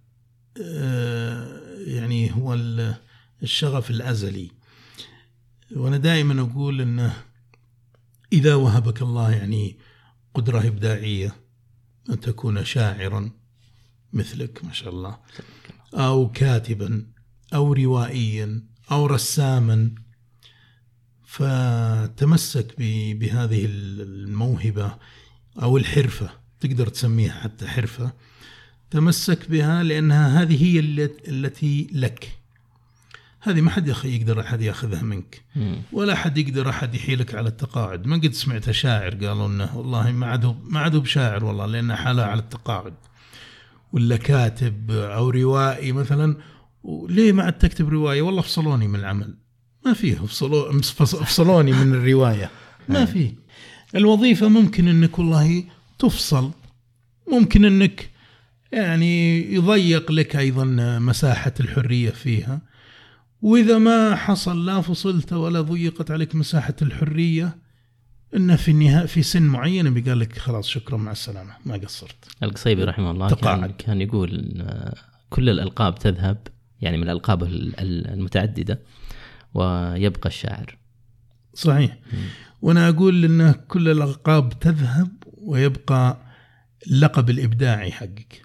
[0.61, 2.95] آه، يعني هو ال-
[3.43, 4.51] الشغف الأزلي.
[5.75, 7.23] وأنا دائما أقول إنه
[8.33, 9.77] إذا وهبك الله يعني
[10.33, 11.35] قدرة إبداعية
[12.09, 13.31] أن تكون شاعرا
[14.13, 15.17] مثلك ما شاء الله
[15.93, 17.07] أو كاتبا
[17.53, 19.95] أو روائيا أو رساما
[21.33, 22.75] فتمسك
[23.19, 24.95] بهذه الموهبة
[25.61, 26.29] أو الحرفة
[26.59, 28.13] تقدر تسميها حتى حرفة
[28.91, 32.31] تمسك بها لأنها هذه هي الت- التي لك.
[33.41, 35.41] هذه ما حد يقدر أحد ياخذها منك.
[35.91, 38.05] ولا حد يقدر أحد يحيلك على التقاعد.
[38.05, 42.23] ما قد سمعت شاعر قالوا إنه والله ما عاد ما عاد بشاعر والله لأنه حاله
[42.23, 42.93] على التقاعد.
[43.93, 46.37] ولا كاتب أو روائي مثلا.
[46.83, 49.35] وليه ما عاد تكتب رواية؟ والله فصلوني من العمل.
[49.85, 50.15] ما فيه.
[50.15, 52.49] فصلو- فص- فصلوني من الرواية.
[52.89, 53.33] ما فيه.
[53.95, 55.63] الوظيفة ممكن أنك والله
[55.99, 56.51] تفصل.
[57.31, 58.09] ممكن أنك
[58.71, 60.63] يعني يضيق لك أيضا
[60.99, 62.61] مساحة الحرية فيها.
[63.41, 67.55] وإذا ما حصل لا فصلت ولا ضيقت عليك مساحة الحرية
[68.35, 71.53] انه في النهايه في سن معين بيقال لك خلاص شكرا مع السلامة.
[71.65, 72.15] ما قصرت.
[72.43, 73.71] القصيبي رحمه الله كان, تقاعد.
[73.77, 74.63] كان يقول
[75.29, 76.47] كل الألقاب تذهب
[76.81, 78.79] يعني من الألقاب ال- ال- المتعددة.
[79.53, 80.77] ويبقى الشاعر.
[81.53, 81.97] صحيح.
[82.61, 86.17] وأنا أقول إن كل الألقاب تذهب ويبقى
[86.87, 88.41] اللقب الإبداعي حقك.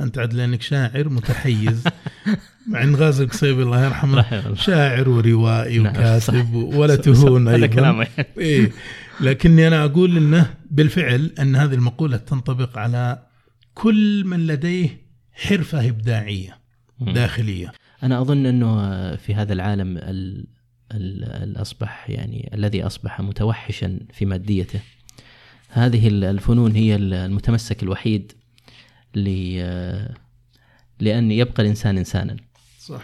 [0.00, 1.84] أنت عاد لأنك شاعر متحيز.
[2.70, 8.28] مع إن غازي القصيبي الله يرحمه شاعر وروائي نعم، وكاتب ولا تهون هذا كلامه يعني.
[8.38, 8.72] إيه.
[9.20, 13.22] لكني أنا أقول إنه بالفعل أن هذه المقولة تنطبق على
[13.74, 16.58] كل من لديه حرفة إبداعية.
[17.00, 17.72] داخلية.
[18.04, 20.46] أنا أظن أنه في هذا العالم ال-
[20.92, 24.80] ال- الأصبح يعني الذي أصبح متوحشا في ماديته.
[25.68, 28.32] هذه ال- الفنون هي ال- المتمسك الوحيد
[29.14, 30.14] ل-
[31.00, 32.36] لأن يبقى الإنسان إنسانا.
[32.80, 33.02] صح.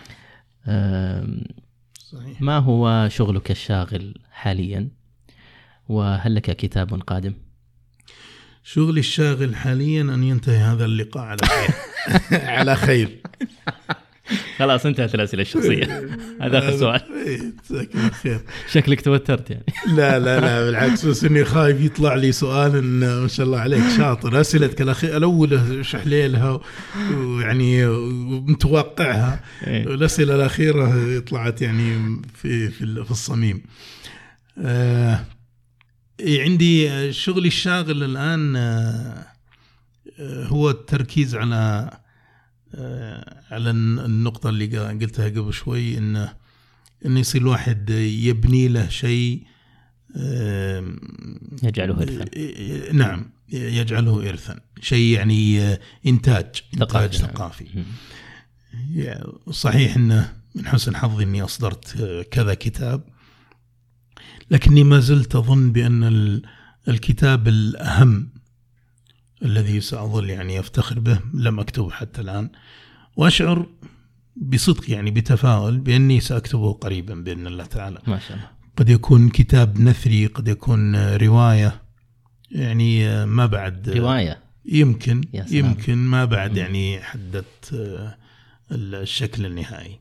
[2.11, 2.41] صحيح.
[2.43, 4.89] ما هو شغلك الشاغل حاليا؟
[5.89, 7.35] وهل لك كتاب قادم؟
[8.65, 11.71] شغلي الشاغل حاليا أن ينتهي هذا اللقاء على خير.
[12.59, 13.21] على خير.
[14.59, 15.85] خلاص انتهت الأسئلة الشخصية.
[16.43, 17.01] هذا آخر سؤال.
[17.27, 18.41] إيه، جزاك الله خير.
[18.73, 19.65] شكلك توترت يعني.
[19.97, 23.83] لا لا لا بالعكس بس إني خايف يطلع لي سؤال إن ما شاء الله عليك
[23.97, 24.41] شاطر.
[24.41, 26.61] أسئلتك الاخيره الاولى شحليلها
[27.13, 29.83] ويعني ومتوقعها إيه.
[29.83, 33.63] الأسئلة الأخيرة طلعت يعني في في ال- في الصميم.
[34.59, 35.25] آه
[36.21, 39.27] إيه، عندي شغلي الشاغل الآن آه
[40.21, 41.91] هو التركيز على
[43.51, 46.33] على النقطة اللي قلتها قبل شوي انه
[47.07, 49.43] انه يصير الواحد يبني له شيء
[50.17, 50.85] آه،
[51.63, 52.25] يجعله إرثا.
[52.37, 54.61] آه، نعم يجعله ارثا.
[54.81, 57.85] شيء يعني آه، إنتاج إنتاج ثقافي، نعم.
[59.51, 63.05] صحيح انه من حسن حظي إني أصدرت آه، كذا كتاب
[64.51, 66.43] لكني ما زلت أظن بأن ال-
[66.89, 68.29] الكتاب الأهم
[69.43, 72.51] الذي سأظل يعني أفتخر به لم أكتبه حتى الآن.
[73.17, 73.67] وأشعر
[74.37, 77.99] بصدق يعني بتفاؤل بأني سأكتبه قريبا بإذن الله تعالى.
[78.07, 78.49] ما شاء الله.
[78.77, 81.83] قد يكون كتاب نثري قد يكون رواية
[82.51, 84.39] يعني ما بعد رواية.
[84.65, 85.21] يمكن.
[85.51, 86.57] يمكن ما بعد.
[86.57, 88.17] يعني حددت آه،
[88.73, 89.99] الشكل النهائي.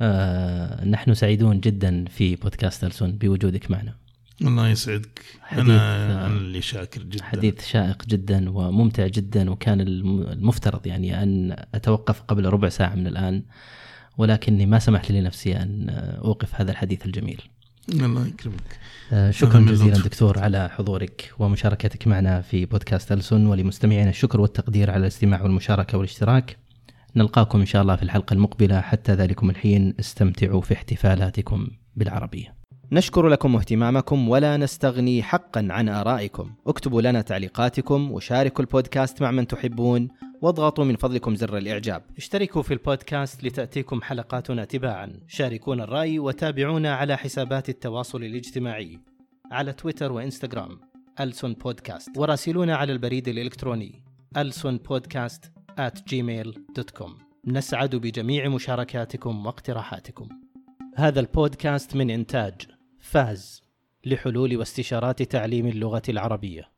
[0.00, 3.94] آه نحن سعيدون جدا في بودكاست ألسن بوجودك معنا.
[4.42, 5.22] الله يسعدك.
[5.42, 7.24] حديث، أنا آه، أنا اللي شاكر جدا.
[7.24, 13.06] حديث شائق جدا وممتع جدا وكان الم- المفترض يعني أن أتوقف قبل ربع ساعة من
[13.06, 13.42] الآن
[14.18, 15.88] ولكني ما سمحت لنفسي أن
[16.24, 17.42] أوقف هذا الحديث الجميل.
[17.88, 18.78] الله يكرمك.
[19.12, 20.04] آه، شكرا جزيلا لطف.
[20.04, 26.56] دكتور على حضورك ومشاركتك معنا في بودكاست ألسن ولمستمعينا الشكر والتقدير على الاستماع والمشاركة والاشتراك.
[27.16, 28.80] نلقاكم إن شاء الله في الحلقة المقبلة.
[28.80, 32.55] حتى ذلكم الحين استمتعوا في احتفالاتكم بالعربية.
[32.92, 36.54] نشكر لكم اهتمامكم ولا نستغني حقا عن آرائكم.
[36.66, 40.08] اكتبوا لنا تعليقاتكم وشاركوا البودكاست مع من تحبون
[40.42, 42.02] واضغطوا من فضلكم زر الإعجاب.
[42.16, 45.20] اشتركوا في البودكاست لتأتيكم حلقاتنا تباعا.
[45.28, 49.00] شاركونا الرأي وتابعونا على حسابات التواصل الاجتماعي
[49.52, 50.80] على تويتر وإنستغرام.
[51.20, 52.18] ألسون بودكاست.
[52.18, 54.04] وراسلونا على البريد الإلكتروني.
[54.36, 57.10] ألسون بودكاست at gmail.com
[57.46, 60.28] نسعد بجميع مشاركاتكم واقتراحاتكم.
[60.96, 62.75] هذا البودكاست من إنتاج
[63.06, 63.62] فاز
[64.04, 66.75] لحلول واستشارات تعليم اللغة العربية.